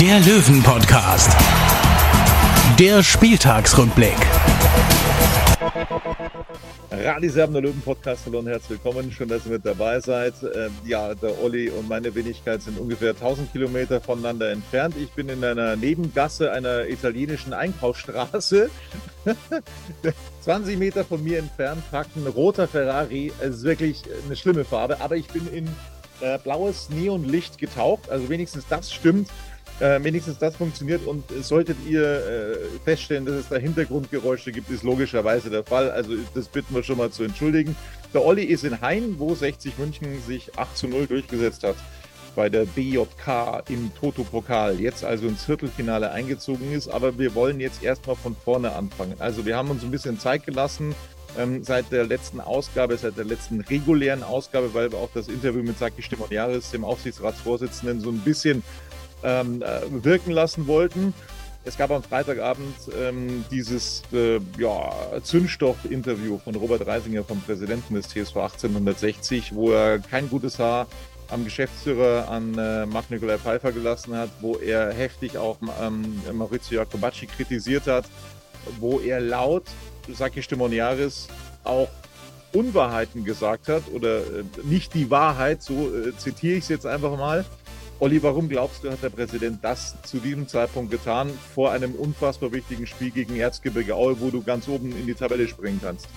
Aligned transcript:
der 0.00 0.20
Löwen-Podcast. 0.20 1.30
Der 2.78 3.02
Spieltagsrückblick. 3.02 4.16
Radiserben 6.90 7.52
der 7.52 7.62
Löwen-Podcast, 7.62 8.26
hallo 8.26 8.40
und 8.40 8.46
herzlich 8.46 8.82
willkommen. 8.82 9.12
Schön, 9.12 9.28
dass 9.28 9.46
ihr 9.46 9.52
mit 9.52 9.66
dabei 9.66 10.00
seid. 10.00 10.34
Ähm, 10.42 10.72
ja, 10.84 11.14
der 11.14 11.40
Olli 11.42 11.68
und 11.70 11.88
meine 11.88 12.14
Wenigkeit 12.14 12.62
sind 12.62 12.78
ungefähr 12.78 13.10
1000 13.10 13.52
Kilometer 13.52 14.00
voneinander 14.00 14.50
entfernt. 14.50 14.94
Ich 14.96 15.10
bin 15.10 15.28
in 15.28 15.44
einer 15.44 15.76
Nebengasse 15.76 16.52
einer 16.52 16.86
italienischen 16.88 17.52
Einkaufsstraße. 17.52 18.70
20 20.42 20.78
Meter 20.78 21.04
von 21.04 21.22
mir 21.22 21.38
entfernt 21.38 21.82
parkt 21.90 22.16
ein 22.16 22.26
roter 22.26 22.66
Ferrari. 22.66 23.32
Es 23.40 23.56
ist 23.56 23.62
wirklich 23.64 24.02
eine 24.26 24.36
schlimme 24.36 24.64
Farbe, 24.64 25.00
aber 25.00 25.16
ich 25.16 25.28
bin 25.28 25.46
in 25.52 25.68
äh, 26.20 26.38
blaues 26.38 26.88
Neonlicht 26.90 27.58
getaucht. 27.58 28.08
Also 28.10 28.28
wenigstens 28.28 28.66
das 28.68 28.92
stimmt. 28.92 29.28
Äh, 29.82 30.04
wenigstens 30.04 30.38
das 30.38 30.54
funktioniert 30.54 31.04
und 31.08 31.24
solltet 31.40 31.76
ihr 31.88 32.04
äh, 32.04 32.56
feststellen, 32.84 33.26
dass 33.26 33.34
es 33.34 33.48
da 33.48 33.56
Hintergrundgeräusche 33.56 34.52
gibt, 34.52 34.70
ist 34.70 34.84
logischerweise 34.84 35.50
der 35.50 35.64
Fall. 35.64 35.90
Also 35.90 36.12
das 36.34 36.46
bitten 36.46 36.72
wir 36.72 36.84
schon 36.84 36.98
mal 36.98 37.10
zu 37.10 37.24
entschuldigen. 37.24 37.74
Der 38.14 38.24
Olli 38.24 38.44
ist 38.44 38.62
in 38.62 38.80
Hain, 38.80 39.16
wo 39.18 39.34
60 39.34 39.78
München 39.78 40.22
sich 40.24 40.56
8 40.56 40.76
zu 40.76 40.86
0 40.86 41.08
durchgesetzt 41.08 41.64
hat 41.64 41.74
bei 42.36 42.48
der 42.48 42.64
BJK 42.64 43.64
im 43.68 43.90
Toto-Pokal, 43.98 44.78
jetzt 44.78 45.04
also 45.04 45.26
ins 45.26 45.44
Viertelfinale 45.44 46.12
eingezogen 46.12 46.72
ist. 46.72 46.86
Aber 46.86 47.18
wir 47.18 47.34
wollen 47.34 47.58
jetzt 47.58 47.82
erstmal 47.82 48.14
von 48.14 48.36
vorne 48.36 48.76
anfangen. 48.76 49.16
Also 49.18 49.44
wir 49.44 49.56
haben 49.56 49.70
uns 49.70 49.82
ein 49.82 49.90
bisschen 49.90 50.16
Zeit 50.16 50.46
gelassen, 50.46 50.94
ähm, 51.36 51.64
seit 51.64 51.90
der 51.90 52.04
letzten 52.04 52.40
Ausgabe, 52.40 52.96
seit 52.96 53.18
der 53.18 53.24
letzten 53.24 53.60
regulären 53.60 54.22
Ausgabe, 54.22 54.74
weil 54.74 54.92
wir 54.92 54.98
auch 54.98 55.10
das 55.12 55.26
Interview 55.26 55.64
mit 55.64 55.76
Saki 55.76 56.02
Stimoniaris, 56.02 56.70
dem 56.70 56.84
Aufsichtsratsvorsitzenden, 56.84 58.00
so 58.00 58.10
ein 58.10 58.18
bisschen 58.20 58.62
ähm, 59.22 59.62
äh, 59.62 60.04
wirken 60.04 60.32
lassen 60.32 60.66
wollten. 60.66 61.14
Es 61.64 61.76
gab 61.76 61.92
am 61.92 62.02
Freitagabend 62.02 62.74
ähm, 63.00 63.44
dieses 63.50 64.02
äh, 64.12 64.40
ja, 64.58 64.92
Zündstoff-Interview 65.22 66.38
von 66.38 66.56
Robert 66.56 66.86
Reisinger, 66.86 67.22
vom 67.22 67.40
Präsidenten 67.40 67.94
des 67.94 68.08
TSV 68.08 68.36
1860, 68.36 69.54
wo 69.54 69.70
er 69.70 70.00
kein 70.00 70.28
gutes 70.28 70.58
Haar 70.58 70.88
am 71.28 71.44
Geschäftsführer 71.44 72.28
an 72.28 72.58
äh, 72.58 72.84
Marc-Nicolai 72.86 73.38
Pfeiffer 73.38 73.70
gelassen 73.70 74.16
hat, 74.16 74.28
wo 74.40 74.56
er 74.56 74.92
heftig 74.92 75.38
auch 75.38 75.56
ähm, 75.80 76.20
Maurizio 76.32 76.80
Jacobacci 76.80 77.26
kritisiert 77.26 77.86
hat, 77.86 78.06
wo 78.80 78.98
er 78.98 79.20
laut 79.20 79.64
Saki 80.12 80.42
Stimoniaris 80.42 81.28
auch 81.62 81.88
Unwahrheiten 82.52 83.24
gesagt 83.24 83.68
hat 83.68 83.84
oder 83.92 84.18
äh, 84.18 84.44
nicht 84.64 84.94
die 84.94 85.10
Wahrheit, 85.10 85.62
so 85.62 85.94
äh, 85.94 86.16
zitiere 86.16 86.58
ich 86.58 86.64
es 86.64 86.68
jetzt 86.68 86.86
einfach 86.86 87.16
mal. 87.16 87.44
Olli, 88.02 88.20
warum 88.20 88.48
glaubst 88.48 88.82
du, 88.82 88.90
hat 88.90 89.00
der 89.00 89.10
Präsident 89.10 89.62
das 89.62 89.94
zu 90.02 90.18
diesem 90.18 90.48
Zeitpunkt 90.48 90.90
getan, 90.90 91.28
vor 91.28 91.70
einem 91.70 91.94
unfassbar 91.94 92.50
wichtigen 92.50 92.84
Spiel 92.84 93.12
gegen 93.12 93.36
Erzgebirge 93.36 93.94
Aue, 93.94 94.20
wo 94.20 94.30
du 94.30 94.42
ganz 94.42 94.66
oben 94.66 94.90
in 94.90 95.06
die 95.06 95.14
Tabelle 95.14 95.46
springen 95.46 95.78
kannst? 95.80 96.08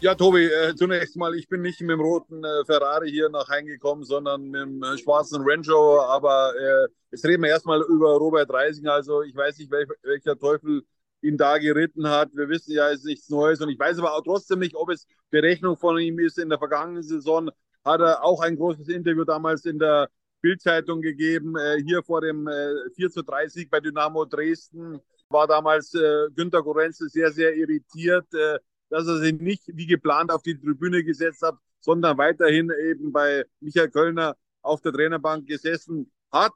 Ja, 0.00 0.14
Tobi, 0.14 0.46
äh, 0.46 0.74
zunächst 0.74 1.18
mal, 1.18 1.34
ich 1.34 1.50
bin 1.50 1.60
nicht 1.60 1.82
mit 1.82 1.90
dem 1.90 2.00
roten 2.00 2.42
äh, 2.42 2.64
Ferrari 2.64 3.10
hier 3.10 3.28
nach 3.28 3.46
Hause 3.50 3.64
gekommen, 3.64 4.04
sondern 4.04 4.44
mit 4.44 4.58
dem 4.58 4.82
äh, 4.82 4.96
schwarzen 4.96 5.42
Range 5.46 5.66
Aber 6.08 6.54
äh, 6.58 6.88
jetzt 7.10 7.26
reden 7.26 7.42
wir 7.42 7.50
erstmal 7.50 7.82
über 7.82 8.16
Robert 8.16 8.50
Reisinger. 8.50 8.94
Also 8.94 9.20
ich 9.20 9.36
weiß 9.36 9.58
nicht, 9.58 9.70
welch, 9.70 9.90
welcher 10.02 10.38
Teufel 10.38 10.80
ihn 11.20 11.36
da 11.36 11.58
geritten 11.58 12.08
hat. 12.08 12.30
Wir 12.32 12.48
wissen 12.48 12.72
ja, 12.72 12.88
es 12.88 13.00
ist 13.00 13.04
nichts 13.04 13.28
Neues. 13.28 13.60
Und 13.60 13.68
ich 13.68 13.78
weiß 13.78 13.98
aber 13.98 14.14
auch 14.14 14.22
trotzdem 14.22 14.60
nicht, 14.60 14.74
ob 14.74 14.88
es 14.88 15.06
Berechnung 15.28 15.76
von 15.76 15.98
ihm 15.98 16.18
ist. 16.20 16.38
In 16.38 16.48
der 16.48 16.58
vergangenen 16.58 17.02
Saison 17.02 17.50
hat 17.84 18.00
er 18.00 18.24
auch 18.24 18.40
ein 18.40 18.56
großes 18.56 18.88
Interview 18.88 19.24
damals 19.24 19.66
in 19.66 19.78
der 19.78 20.08
Bildzeitung 20.40 21.00
gegeben, 21.00 21.56
äh, 21.56 21.82
hier 21.84 22.02
vor 22.02 22.20
dem 22.20 22.46
äh, 22.46 22.90
4 22.94 23.10
zu 23.10 23.22
3 23.22 23.48
Sieg 23.48 23.70
bei 23.70 23.80
Dynamo 23.80 24.24
Dresden. 24.24 25.00
War 25.28 25.46
damals 25.46 25.94
äh, 25.94 26.28
Günter 26.34 26.62
Gorenzel 26.62 27.08
sehr, 27.08 27.32
sehr 27.32 27.54
irritiert, 27.54 28.32
äh, 28.34 28.58
dass 28.90 29.06
er 29.08 29.18
sich 29.18 29.34
nicht 29.40 29.64
wie 29.66 29.86
geplant 29.86 30.30
auf 30.30 30.42
die 30.42 30.58
Tribüne 30.58 31.02
gesetzt 31.02 31.42
hat, 31.42 31.56
sondern 31.80 32.18
weiterhin 32.18 32.70
eben 32.90 33.12
bei 33.12 33.44
Michael 33.60 33.90
Kölner 33.90 34.36
auf 34.62 34.80
der 34.80 34.92
Trainerbank 34.92 35.46
gesessen 35.46 36.10
hat. 36.30 36.54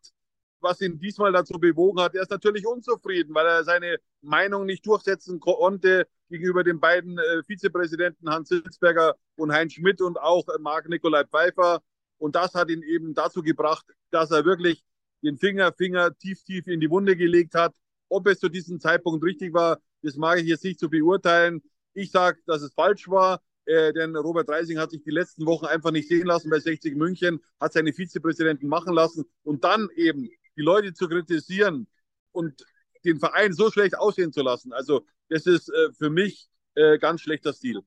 Was 0.61 0.81
ihn 0.83 0.99
diesmal 0.99 1.33
dazu 1.33 1.59
bewogen 1.59 2.01
hat, 2.01 2.15
er 2.15 2.23
ist 2.23 2.31
natürlich 2.31 2.67
unzufrieden, 2.67 3.35
weil 3.35 3.47
er 3.47 3.65
seine 3.65 3.97
Meinung 4.21 4.67
nicht 4.67 4.87
durchsetzen 4.87 5.41
konnte 5.41 6.07
gegenüber 6.29 6.63
den 6.63 6.81
beiden 6.81 7.19
äh, 7.19 7.43
Vizepräsidenten 7.45 8.29
Hans 8.29 8.51
Sitzberger 8.51 9.17
und 9.37 9.53
Heinz 9.53 9.73
Schmidt 9.73 10.03
und 10.03 10.19
auch 10.19 10.47
äh, 10.49 10.59
Marc-Nikolai 10.61 11.25
Pfeiffer. 11.25 11.83
Und 12.21 12.37
das 12.37 12.55
hat 12.55 12.71
ihn 12.71 12.83
eben 12.83 13.15
dazu 13.15 13.43
gebracht, 13.43 13.87
dass 14.11 14.31
er 14.31 14.45
wirklich 14.45 14.85
den 15.23 15.39
Finger, 15.39 15.73
Finger 15.73 16.17
tief, 16.17 16.45
tief 16.45 16.67
in 16.67 16.81
die 16.81 16.91
Wunde 16.91 17.17
gelegt 17.17 17.55
hat. 17.55 17.75
Ob 18.09 18.27
es 18.27 18.39
zu 18.39 18.49
diesem 18.49 18.79
Zeitpunkt 18.79 19.25
richtig 19.25 19.55
war, 19.55 19.81
das 20.03 20.17
mag 20.17 20.39
ich 20.39 20.47
jetzt 20.47 20.65
nicht 20.65 20.79
zu 20.79 20.91
beurteilen. 20.91 21.63
Ich 21.95 22.11
sage, 22.11 22.39
dass 22.47 22.63
es 22.63 22.75
falsch 22.75 23.09
war, 23.09 23.43
äh, 23.65 23.93
denn 23.93 24.15
Robert 24.17 24.49
Reising 24.49 24.79
hat 24.79 24.91
sich 24.91 25.03
die 25.03 25.11
letzten 25.11 25.47
Wochen 25.47 25.67
einfach 25.67 25.93
nicht 25.93 26.09
sehen 26.09 26.27
lassen 26.27 26.51
bei 26.51 26.61
60 26.61 26.95
München, 26.95 27.41
hat 27.59 27.73
seine 27.73 27.93
Vizepräsidenten 27.93 28.69
machen 28.69 28.95
lassen 28.95 29.25
und 29.43 29.65
dann 29.65 29.89
eben 29.97 30.29
die 30.57 30.63
Leute 30.63 30.93
zu 30.93 31.09
kritisieren 31.09 31.87
und 32.33 32.65
den 33.05 33.19
Verein 33.19 33.53
so 33.53 33.71
schlecht 33.71 33.97
aussehen 33.97 34.33
zu 34.33 34.43
lassen. 34.43 34.73
Also 34.73 35.07
das 35.29 35.47
ist 35.47 35.69
äh, 35.69 35.93
für 35.93 36.11
mich 36.11 36.51
äh, 36.75 36.99
ganz 36.99 37.23
schlechter 37.23 37.53
Stil. 37.53 37.81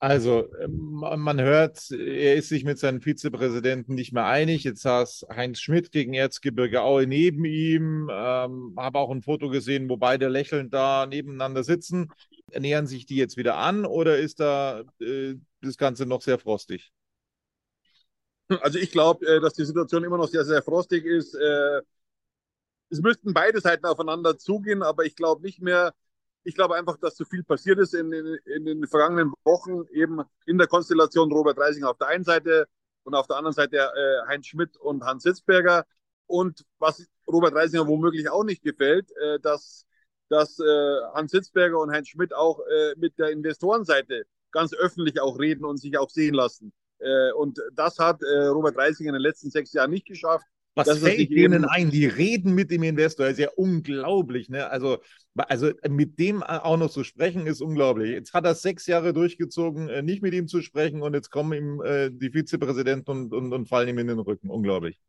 Also, 0.00 0.48
ähm, 0.60 0.92
man 0.92 1.40
hört, 1.40 1.90
er 1.90 2.36
ist 2.36 2.48
sich 2.50 2.62
mit 2.64 2.78
seinem 2.78 3.00
Vizepräsidenten 3.00 3.94
nicht 3.94 4.12
mehr 4.12 4.26
einig. 4.26 4.62
Jetzt 4.62 4.82
saß 4.82 5.26
Heinz 5.34 5.58
Schmidt 5.58 5.90
gegen 5.90 6.14
Erzgebirge 6.14 6.82
Aue 6.82 7.08
neben 7.08 7.44
ihm. 7.44 8.08
Ähm, 8.12 8.74
habe 8.76 8.98
auch 8.98 9.10
ein 9.10 9.22
Foto 9.22 9.48
gesehen, 9.48 9.88
wo 9.88 9.96
beide 9.96 10.28
lächelnd 10.28 10.72
da 10.72 11.06
nebeneinander 11.06 11.64
sitzen. 11.64 12.12
Nähern 12.56 12.86
sich 12.86 13.06
die 13.06 13.16
jetzt 13.16 13.36
wieder 13.36 13.56
an 13.56 13.84
oder 13.84 14.18
ist 14.18 14.38
da 14.38 14.84
äh, 15.00 15.34
das 15.62 15.76
Ganze 15.76 16.06
noch 16.06 16.22
sehr 16.22 16.38
frostig? 16.38 16.92
Also 18.60 18.78
ich 18.78 18.92
glaube, 18.92 19.26
äh, 19.26 19.40
dass 19.40 19.54
die 19.54 19.64
Situation 19.64 20.04
immer 20.04 20.16
noch 20.16 20.28
sehr, 20.28 20.44
sehr 20.44 20.62
frostig 20.62 21.04
ist. 21.04 21.34
Äh, 21.34 21.82
es 22.88 23.00
müssten 23.00 23.34
beide 23.34 23.60
Seiten 23.60 23.84
aufeinander 23.84 24.38
zugehen, 24.38 24.82
aber 24.82 25.04
ich 25.04 25.16
glaube 25.16 25.42
nicht 25.42 25.60
mehr, 25.60 25.92
ich 26.48 26.54
glaube 26.54 26.76
einfach, 26.76 26.96
dass 26.96 27.14
zu 27.14 27.26
viel 27.26 27.44
passiert 27.44 27.78
ist 27.78 27.94
in, 27.94 28.10
in, 28.10 28.38
in, 28.46 28.64
den 28.64 28.86
vergangenen 28.86 29.34
Wochen, 29.44 29.84
eben 29.92 30.22
in 30.46 30.56
der 30.56 30.66
Konstellation 30.66 31.30
Robert 31.30 31.58
Reisinger 31.58 31.90
auf 31.90 31.98
der 31.98 32.08
einen 32.08 32.24
Seite 32.24 32.66
und 33.04 33.14
auf 33.14 33.26
der 33.26 33.36
anderen 33.36 33.52
Seite 33.52 33.76
äh, 33.76 34.28
Heinz 34.28 34.46
Schmidt 34.46 34.74
und 34.78 35.04
Hans 35.04 35.24
Sitzberger. 35.24 35.84
Und 36.26 36.64
was 36.78 37.06
Robert 37.26 37.54
Reisinger 37.54 37.86
womöglich 37.86 38.30
auch 38.30 38.44
nicht 38.44 38.62
gefällt, 38.62 39.10
äh, 39.18 39.38
dass, 39.40 39.84
dass 40.30 40.58
äh, 40.58 41.00
Hans 41.12 41.32
Sitzberger 41.32 41.78
und 41.80 41.90
Heinz 41.90 42.08
Schmidt 42.08 42.32
auch 42.32 42.60
äh, 42.60 42.94
mit 42.96 43.18
der 43.18 43.28
Investorenseite 43.30 44.24
ganz 44.50 44.72
öffentlich 44.72 45.20
auch 45.20 45.38
reden 45.38 45.66
und 45.66 45.76
sich 45.76 45.98
auch 45.98 46.08
sehen 46.08 46.32
lassen. 46.32 46.72
Äh, 46.98 47.32
und 47.32 47.60
das 47.74 47.98
hat 47.98 48.22
äh, 48.22 48.46
Robert 48.46 48.76
Reisinger 48.78 49.10
in 49.10 49.14
den 49.16 49.22
letzten 49.22 49.50
sechs 49.50 49.74
Jahren 49.74 49.90
nicht 49.90 50.06
geschafft. 50.06 50.46
Was 50.78 50.86
das 50.86 50.98
fällt 51.00 51.30
denen 51.30 51.64
ein? 51.64 51.90
Die 51.90 52.06
reden 52.06 52.54
mit 52.54 52.70
dem 52.70 52.84
Investor. 52.84 53.26
Das 53.26 53.32
ist 53.32 53.40
ja 53.40 53.50
unglaublich. 53.56 54.48
Ne? 54.48 54.70
Also, 54.70 54.98
also 55.34 55.72
mit 55.88 56.20
dem 56.20 56.44
auch 56.44 56.76
noch 56.76 56.88
zu 56.88 57.02
sprechen, 57.02 57.48
ist 57.48 57.60
unglaublich. 57.60 58.10
Jetzt 58.10 58.32
hat 58.32 58.44
er 58.44 58.54
sechs 58.54 58.86
Jahre 58.86 59.12
durchgezogen, 59.12 59.88
äh, 59.88 60.02
nicht 60.02 60.22
mit 60.22 60.34
ihm 60.34 60.46
zu 60.46 60.62
sprechen 60.62 61.02
und 61.02 61.14
jetzt 61.14 61.30
kommen 61.30 61.52
ihm 61.52 61.82
äh, 61.82 62.10
die 62.12 62.30
Vizepräsidenten 62.30 63.10
und, 63.10 63.34
und, 63.34 63.52
und 63.52 63.66
fallen 63.68 63.88
ihm 63.88 63.98
in 63.98 64.06
den 64.06 64.20
Rücken. 64.20 64.50
Unglaublich. 64.50 65.00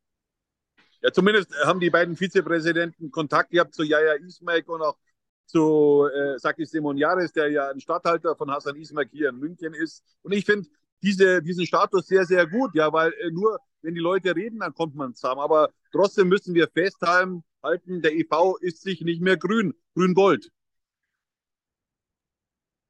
Ja, 1.01 1.11
zumindest 1.11 1.53
haben 1.63 1.79
die 1.79 1.91
beiden 1.91 2.15
Vizepräsidenten 2.15 3.11
Kontakt 3.11 3.51
gehabt 3.51 3.75
zu 3.75 3.83
Jaya 3.83 4.13
Ismail 4.13 4.63
und 4.65 4.81
auch 4.81 4.97
zu 5.45 6.07
äh, 6.11 6.39
Sakis 6.39 6.71
Simoniaris, 6.71 7.31
der 7.31 7.51
ja 7.51 7.69
ein 7.69 7.79
Stadthalter 7.79 8.35
von 8.35 8.49
Hassan 8.49 8.75
Ismail 8.75 9.07
hier 9.11 9.29
in 9.29 9.37
München 9.37 9.75
ist. 9.75 10.03
Und 10.23 10.31
ich 10.31 10.45
finde 10.45 10.67
diese, 11.01 11.41
diesen 11.41 11.65
Status 11.65 12.07
sehr, 12.07 12.25
sehr 12.25 12.47
gut, 12.47 12.75
ja, 12.75 12.91
weil 12.91 13.13
äh, 13.13 13.31
nur 13.31 13.59
wenn 13.81 13.95
die 13.95 14.01
Leute 14.01 14.35
reden, 14.35 14.59
dann 14.59 14.73
kommt 14.73 14.95
man 14.95 15.15
zusammen. 15.15 15.41
Aber 15.41 15.69
trotzdem 15.91 16.27
müssen 16.27 16.53
wir 16.53 16.67
festhalten, 16.67 17.43
halten, 17.63 18.01
der 18.01 18.13
EV 18.13 18.57
ist 18.61 18.81
sich 18.81 19.01
nicht 19.01 19.21
mehr 19.21 19.37
grün, 19.37 19.73
grün-gold. 19.95 20.49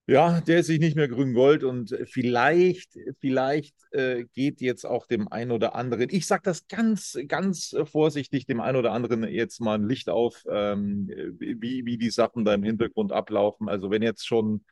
Ja, 0.08 0.42
der 0.42 0.62
ist 0.62 0.66
sich 0.66 0.80
nicht 0.80 0.96
mehr 0.96 1.08
grün-gold 1.08 1.64
und 1.64 1.96
vielleicht, 2.06 2.98
vielleicht 3.20 3.76
äh, 3.92 4.26
geht 4.34 4.60
jetzt 4.60 4.84
auch 4.84 5.06
dem 5.06 5.28
einen 5.28 5.52
oder 5.52 5.76
anderen, 5.76 6.10
ich 6.10 6.26
sage 6.26 6.42
das 6.46 6.68
ganz, 6.68 7.16
ganz 7.28 7.76
vorsichtig, 7.86 8.48
dem 8.48 8.60
einen 8.60 8.78
oder 8.78 8.92
anderen 8.92 9.24
jetzt 9.24 9.62
mal 9.62 9.76
ein 9.76 9.88
Licht 9.88 10.10
auf, 10.10 10.44
ähm, 10.50 11.12
wie, 11.38 11.86
wie 11.86 11.98
die 12.00 12.10
Sachen 12.10 12.44
da 12.44 12.56
im 12.56 12.64
Hintergrund 12.64 13.12
ablaufen. 13.12 13.70
Also 13.70 13.92
wenn 13.92 14.02
jetzt 14.02 14.26
schon 14.26 14.66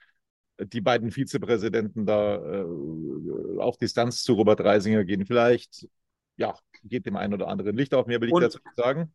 die 0.60 0.82
beiden 0.82 1.12
Vizepräsidenten 1.12 2.06
da 2.06 2.36
äh, 2.38 3.60
auf 3.60 3.78
Distanz 3.78 4.24
zu 4.24 4.34
Robert 4.34 4.62
Reisinger 4.62 5.04
gehen, 5.04 5.26
vielleicht, 5.26 5.88
ja, 6.36 6.58
geht 6.84 7.06
dem 7.06 7.16
einen 7.16 7.34
oder 7.34 7.48
anderen 7.48 7.76
Licht 7.76 7.94
auf. 7.94 8.08
Mehr 8.08 8.22
will 8.22 8.30
ich 8.30 8.34
Und- 8.34 8.44
dazu 8.44 8.60
sagen. 8.76 9.14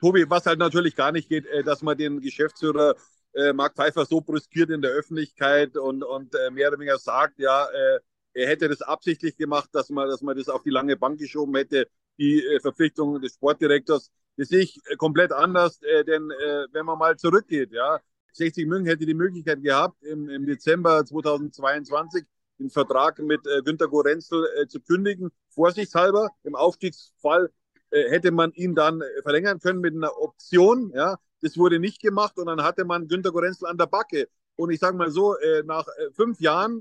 Tobi, 0.00 0.24
was 0.30 0.46
halt 0.46 0.58
natürlich 0.58 0.96
gar 0.96 1.12
nicht 1.12 1.28
geht, 1.28 1.46
äh, 1.46 1.62
dass 1.62 1.82
man 1.82 1.96
den 1.96 2.20
Geschäftsführer 2.20 2.94
äh, 3.34 3.52
Mark 3.52 3.74
Pfeiffer 3.76 4.06
so 4.06 4.20
brüskiert 4.20 4.70
in 4.70 4.82
der 4.82 4.90
Öffentlichkeit 4.92 5.76
und, 5.76 6.02
und 6.02 6.34
äh, 6.34 6.50
mehr 6.50 6.68
oder 6.68 6.78
weniger 6.78 6.98
sagt, 6.98 7.38
ja, 7.38 7.66
äh, 7.66 8.00
er 8.32 8.48
hätte 8.48 8.68
das 8.68 8.80
absichtlich 8.80 9.36
gemacht, 9.36 9.68
dass 9.72 9.90
man, 9.90 10.08
dass 10.08 10.22
man 10.22 10.36
das 10.36 10.48
auf 10.48 10.62
die 10.62 10.70
lange 10.70 10.96
Bank 10.96 11.18
geschoben 11.18 11.54
hätte, 11.56 11.88
die 12.18 12.44
äh, 12.44 12.60
Verpflichtung 12.60 13.20
des 13.20 13.34
Sportdirektors. 13.34 14.10
Das 14.36 14.48
sehe 14.48 14.60
ich 14.60 14.80
komplett 14.96 15.32
anders, 15.32 15.82
äh, 15.82 16.04
denn 16.04 16.30
äh, 16.30 16.66
wenn 16.72 16.86
man 16.86 16.98
mal 16.98 17.16
zurückgeht, 17.18 17.72
ja, 17.72 18.00
60 18.32 18.66
München 18.66 18.86
hätte 18.86 19.06
die 19.06 19.14
Möglichkeit 19.14 19.62
gehabt, 19.62 20.02
im, 20.02 20.28
im 20.28 20.46
Dezember 20.46 21.04
2022 21.04 22.24
den 22.60 22.70
Vertrag 22.70 23.18
mit 23.18 23.46
äh, 23.46 23.62
Günter 23.62 23.88
Gorenzel 23.88 24.46
äh, 24.56 24.66
zu 24.68 24.80
kündigen, 24.80 25.30
vorsichtshalber. 25.48 26.30
Im 26.44 26.54
Aufstiegsfall 26.54 27.50
äh, 27.90 28.08
hätte 28.10 28.30
man 28.30 28.52
ihn 28.52 28.74
dann 28.74 29.00
äh, 29.00 29.22
verlängern 29.22 29.58
können 29.58 29.80
mit 29.80 29.94
einer 29.94 30.16
Option. 30.16 30.92
Ja, 30.94 31.16
das 31.40 31.56
wurde 31.56 31.80
nicht 31.80 32.00
gemacht 32.00 32.38
und 32.38 32.46
dann 32.46 32.62
hatte 32.62 32.84
man 32.84 33.08
Günter 33.08 33.32
Gorenzel 33.32 33.66
an 33.66 33.78
der 33.78 33.86
Backe. 33.86 34.28
Und 34.56 34.70
ich 34.70 34.78
sage 34.78 34.96
mal 34.96 35.10
so, 35.10 35.36
äh, 35.38 35.62
nach 35.64 35.86
äh, 35.88 36.10
fünf 36.12 36.40
Jahren 36.40 36.80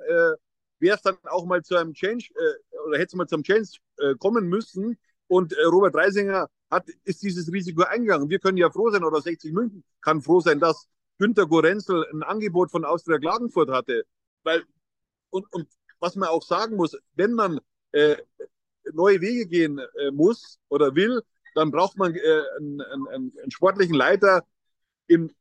wäre 0.80 0.96
es 0.96 1.01
dann 1.01 1.18
auch 1.24 1.46
mal 1.46 1.62
zu 1.62 1.75
einem 1.75 1.94
Change 1.94 2.30
oder 2.86 2.98
hätte 2.98 3.07
es 3.07 3.16
mal 3.16 3.28
zum 3.28 3.44
Change 3.44 3.69
kommen 4.18 4.48
müssen. 4.48 4.98
Und 5.28 5.54
Robert 5.66 5.94
Reisinger 5.94 6.48
hat, 6.72 6.88
ist 7.04 7.22
dieses 7.22 7.51
Risiko 7.51 7.84
eingegangen. 7.84 8.30
Wir 8.30 8.40
können 8.40 8.57
ja 8.57 8.69
froh 8.69 8.90
sein, 8.90 9.04
oder 9.04 9.19
60 9.19 9.51
München 9.51 9.84
kann 10.00 10.22
froh 10.22 10.40
sein, 10.40 10.62
dass 10.62 10.88
Günter 11.19 11.45
Gorenzel 11.45 12.06
ein 12.12 12.24
Angebot 12.24 12.71
von 12.71 12.86
Austria 12.86 13.19
Klagenfurt 13.19 13.69
hatte. 13.69 14.06
Weil, 14.44 14.63
und, 15.30 15.45
und 15.54 15.68
was 16.00 16.16
man 16.16 16.30
auch 16.30 16.44
sagen 16.44 16.75
muss, 16.75 16.98
wenn 17.16 17.33
man 17.33 17.60
äh, 17.92 18.16
neue 18.94 19.21
Wege 19.21 19.45
gehen 19.45 19.80
äh, 19.80 20.12
muss 20.12 20.60
oder 20.69 20.95
will, 20.95 21.21
dann 21.56 21.71
braucht 21.71 21.98
man 21.98 22.16
äh, 22.16 22.42
einen, 22.57 22.81
einen, 22.81 23.07
einen 23.38 23.51
sportlichen 23.51 23.95
Leiter 23.95 24.45
im 25.07 25.31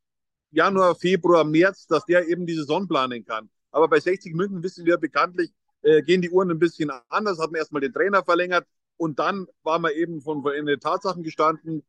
Januar, 0.51 0.95
Februar, 0.95 1.43
März, 1.43 1.87
dass 1.87 2.05
der 2.05 2.27
eben 2.27 2.45
die 2.45 2.55
Saison 2.55 2.87
planen 2.87 3.23
kann. 3.23 3.49
Aber 3.71 3.87
bei 3.87 3.99
60 3.99 4.33
München 4.33 4.63
wissen 4.63 4.85
wir 4.85 4.97
bekanntlich, 4.97 5.51
äh, 5.81 6.01
gehen 6.01 6.21
die 6.21 6.29
Uhren 6.29 6.51
ein 6.51 6.59
bisschen 6.59 6.91
anders, 7.09 7.39
hat 7.39 7.51
man 7.51 7.59
erstmal 7.59 7.81
den 7.81 7.93
Trainer 7.93 8.23
verlängert 8.23 8.67
und 8.97 9.19
dann 9.19 9.47
war 9.63 9.79
man 9.79 9.91
eben 9.93 10.21
von, 10.21 10.41
von 10.41 10.65
den 10.65 10.79
Tatsachen 10.79 11.23
gestanden, 11.23 11.83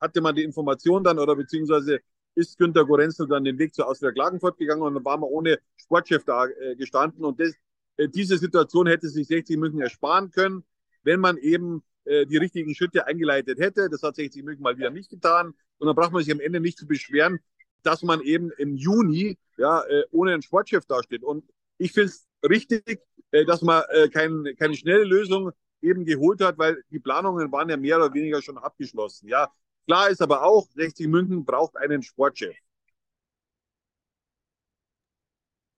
hatte 0.00 0.20
man 0.20 0.34
die 0.34 0.44
Information 0.44 1.04
dann 1.04 1.18
oder 1.18 1.36
beziehungsweise 1.36 2.00
ist 2.34 2.58
Günter 2.58 2.84
Gorenzel 2.84 3.26
dann 3.26 3.44
den 3.44 3.58
Weg 3.58 3.74
zu 3.74 3.84
Austria 3.84 4.12
Klagenfurt 4.12 4.58
gegangen 4.58 4.82
und 4.82 4.94
dann 4.94 5.04
war 5.04 5.16
man 5.16 5.28
ohne 5.30 5.58
Sportchef 5.76 6.24
da 6.24 6.46
äh, 6.46 6.76
gestanden 6.76 7.24
und 7.24 7.40
das, 7.40 7.54
äh, 7.96 8.08
diese 8.08 8.38
Situation 8.38 8.86
hätte 8.86 9.08
sich 9.08 9.26
60 9.28 9.56
München 9.56 9.80
ersparen 9.80 10.30
können, 10.30 10.64
wenn 11.02 11.20
man 11.20 11.36
eben 11.38 11.82
äh, 12.04 12.26
die 12.26 12.36
richtigen 12.36 12.74
Schritte 12.74 13.06
eingeleitet 13.06 13.58
hätte. 13.58 13.88
Das 13.88 14.02
hat 14.02 14.16
60 14.16 14.42
München 14.42 14.62
mal 14.62 14.76
wieder 14.76 14.90
nicht 14.90 15.10
getan 15.10 15.54
und 15.78 15.86
dann 15.86 15.96
braucht 15.96 16.12
man 16.12 16.22
sich 16.22 16.32
am 16.32 16.40
Ende 16.40 16.60
nicht 16.60 16.78
zu 16.78 16.86
beschweren, 16.86 17.38
dass 17.82 18.02
man 18.02 18.20
eben 18.20 18.50
im 18.58 18.76
Juni 18.76 19.38
ja 19.56 19.82
äh, 19.82 20.04
ohne 20.10 20.32
einen 20.32 20.42
Sportchef 20.42 20.86
dasteht. 20.86 21.22
Und 21.22 21.44
ich 21.78 21.92
finde 21.92 22.08
es 22.08 22.26
richtig, 22.48 23.00
äh, 23.30 23.44
dass 23.44 23.62
man 23.62 23.82
äh, 23.90 24.08
kein, 24.08 24.44
keine 24.58 24.74
schnelle 24.74 25.04
Lösung 25.04 25.52
eben 25.82 26.04
geholt 26.04 26.40
hat, 26.40 26.58
weil 26.58 26.82
die 26.90 26.98
Planungen 26.98 27.52
waren 27.52 27.68
ja 27.68 27.76
mehr 27.76 27.96
oder 27.96 28.12
weniger 28.14 28.40
schon 28.42 28.58
abgeschlossen. 28.58 29.28
Ja, 29.28 29.52
klar 29.86 30.10
ist 30.10 30.22
aber 30.22 30.44
auch, 30.44 30.68
60 30.74 31.08
München 31.08 31.44
braucht 31.44 31.76
einen 31.76 32.02
Sportchef. 32.02 32.56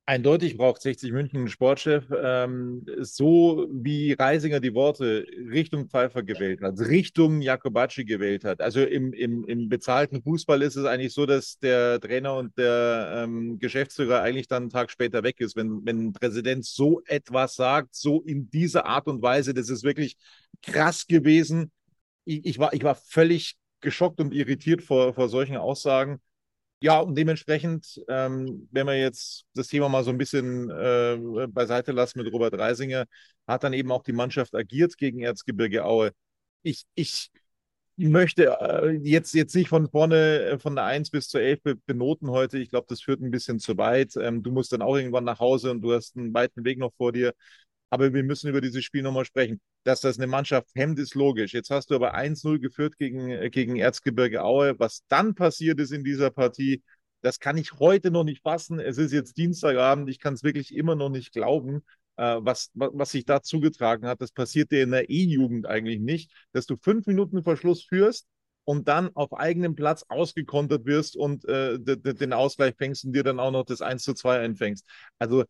Eindeutig 0.08 0.56
braucht 0.56 0.82
60 0.82 1.10
München 1.10 1.38
einen 1.38 1.48
Sportchef. 1.48 2.04
Ähm, 2.16 2.86
so 3.00 3.66
wie 3.72 4.12
Reisinger 4.12 4.60
die 4.60 4.72
Worte 4.72 5.26
Richtung 5.50 5.88
Pfeiffer 5.88 6.22
gewählt 6.22 6.60
hat, 6.62 6.78
Richtung 6.78 7.40
Jakobacci 7.40 8.04
gewählt 8.04 8.44
hat. 8.44 8.60
Also 8.60 8.82
im, 8.84 9.12
im, 9.12 9.44
im 9.48 9.68
bezahlten 9.68 10.22
Fußball 10.22 10.62
ist 10.62 10.76
es 10.76 10.84
eigentlich 10.84 11.12
so, 11.12 11.26
dass 11.26 11.58
der 11.58 11.98
Trainer 11.98 12.36
und 12.36 12.56
der 12.56 13.24
ähm, 13.24 13.58
Geschäftsführer 13.58 14.22
eigentlich 14.22 14.46
dann 14.46 14.64
einen 14.64 14.70
Tag 14.70 14.92
später 14.92 15.24
weg 15.24 15.40
ist. 15.40 15.56
Wenn, 15.56 15.84
wenn 15.84 16.06
ein 16.06 16.12
Präsident 16.12 16.64
so 16.64 17.02
etwas 17.06 17.56
sagt, 17.56 17.96
so 17.96 18.22
in 18.22 18.48
dieser 18.48 18.86
Art 18.86 19.08
und 19.08 19.22
Weise, 19.22 19.54
das 19.54 19.70
ist 19.70 19.82
wirklich 19.82 20.16
krass 20.62 21.08
gewesen. 21.08 21.72
Ich, 22.24 22.46
ich, 22.46 22.58
war, 22.60 22.72
ich 22.72 22.84
war 22.84 22.94
völlig 22.94 23.56
geschockt 23.80 24.20
und 24.20 24.32
irritiert 24.34 24.82
vor, 24.82 25.14
vor 25.14 25.28
solchen 25.28 25.56
Aussagen. 25.56 26.20
Ja, 26.80 27.00
und 27.00 27.16
dementsprechend, 27.16 28.02
ähm, 28.08 28.68
wenn 28.70 28.86
wir 28.86 28.98
jetzt 28.98 29.46
das 29.54 29.68
Thema 29.68 29.88
mal 29.88 30.04
so 30.04 30.10
ein 30.10 30.18
bisschen 30.18 30.70
äh, 30.70 31.46
beiseite 31.48 31.92
lassen 31.92 32.18
mit 32.22 32.32
Robert 32.32 32.54
Reisinger, 32.58 33.06
hat 33.46 33.64
dann 33.64 33.72
eben 33.72 33.90
auch 33.92 34.02
die 34.02 34.12
Mannschaft 34.12 34.54
agiert 34.54 34.98
gegen 34.98 35.20
Erzgebirge 35.20 35.84
Aue. 35.86 36.12
Ich, 36.62 36.84
ich 36.94 37.30
möchte 37.96 38.44
äh, 38.60 38.90
jetzt, 39.02 39.32
jetzt 39.34 39.54
nicht 39.54 39.68
von 39.68 39.88
vorne 39.90 40.40
äh, 40.42 40.58
von 40.58 40.74
der 40.74 40.84
1 40.84 41.10
bis 41.10 41.28
zur 41.28 41.40
11 41.40 41.62
be 41.62 41.76
benoten 41.76 42.30
heute. 42.30 42.58
Ich 42.58 42.68
glaube, 42.70 42.86
das 42.88 43.00
führt 43.02 43.20
ein 43.22 43.30
bisschen 43.30 43.58
zu 43.58 43.76
weit. 43.78 44.16
Ähm, 44.16 44.42
du 44.42 44.52
musst 44.52 44.72
dann 44.72 44.82
auch 44.82 44.96
irgendwann 44.96 45.24
nach 45.24 45.40
Hause 45.40 45.70
und 45.70 45.80
du 45.82 45.94
hast 45.94 46.16
einen 46.16 46.34
weiten 46.34 46.64
Weg 46.64 46.78
noch 46.78 46.92
vor 46.96 47.12
dir. 47.12 47.32
Aber 47.90 48.12
wir 48.12 48.24
müssen 48.24 48.48
über 48.48 48.60
dieses 48.60 48.84
Spiel 48.84 49.02
nochmal 49.02 49.24
sprechen. 49.24 49.60
Dass 49.84 50.00
das 50.00 50.18
eine 50.18 50.26
Mannschaft 50.26 50.68
hemmt, 50.74 50.98
ist 50.98 51.14
logisch. 51.14 51.52
Jetzt 51.52 51.70
hast 51.70 51.90
du 51.90 51.94
aber 51.94 52.14
1-0 52.14 52.58
geführt 52.58 52.98
gegen, 52.98 53.30
äh, 53.30 53.50
gegen 53.50 53.76
Erzgebirge 53.76 54.42
Aue. 54.42 54.78
Was 54.78 55.04
dann 55.08 55.34
passiert 55.34 55.78
ist 55.80 55.92
in 55.92 56.04
dieser 56.04 56.30
Partie, 56.30 56.82
das 57.22 57.40
kann 57.40 57.56
ich 57.56 57.72
heute 57.78 58.10
noch 58.10 58.24
nicht 58.24 58.42
fassen. 58.42 58.78
Es 58.78 58.98
ist 58.98 59.12
jetzt 59.12 59.36
Dienstagabend. 59.36 60.08
Ich 60.08 60.20
kann 60.20 60.34
es 60.34 60.42
wirklich 60.42 60.74
immer 60.74 60.94
noch 60.94 61.08
nicht 61.08 61.32
glauben, 61.32 61.82
äh, 62.16 62.36
was, 62.40 62.70
was, 62.74 63.10
sich 63.10 63.24
da 63.24 63.42
zugetragen 63.42 64.06
hat. 64.06 64.20
Das 64.20 64.32
passiert 64.32 64.70
dir 64.72 64.82
in 64.82 64.90
der 64.90 65.10
E-Jugend 65.10 65.66
eigentlich 65.66 66.00
nicht, 66.00 66.32
dass 66.52 66.66
du 66.66 66.76
fünf 66.76 67.06
Minuten 67.06 67.42
vor 67.42 67.56
Schluss 67.56 67.84
führst 67.84 68.26
und 68.64 68.88
dann 68.88 69.14
auf 69.14 69.32
eigenem 69.32 69.76
Platz 69.76 70.04
ausgekontert 70.08 70.86
wirst 70.86 71.16
und 71.16 71.44
äh, 71.46 71.78
den 71.78 72.32
Ausgleich 72.32 72.74
fängst 72.76 73.04
und 73.04 73.12
dir 73.12 73.22
dann 73.22 73.40
auch 73.40 73.52
noch 73.52 73.64
das 73.64 73.80
1 73.80 74.02
zu 74.02 74.14
2 74.14 74.40
einfängst. 74.40 74.84
Also 75.18 75.44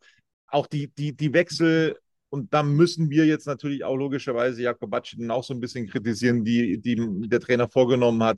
auch 0.47 0.67
die, 0.67 0.87
die, 0.89 1.13
die 1.13 1.33
Wechsel 1.33 1.97
und 2.29 2.53
da 2.53 2.63
müssen 2.63 3.09
wir 3.09 3.25
jetzt 3.25 3.47
natürlich 3.47 3.83
auch 3.83 3.95
logischerweise 3.95 4.61
Jakobacci 4.61 5.17
dann 5.17 5.31
auch 5.31 5.43
so 5.43 5.53
ein 5.53 5.59
bisschen 5.59 5.87
kritisieren, 5.87 6.43
die, 6.43 6.79
die 6.79 6.95
der 7.29 7.39
Trainer 7.39 7.69
vorgenommen 7.69 8.23
hat. 8.23 8.37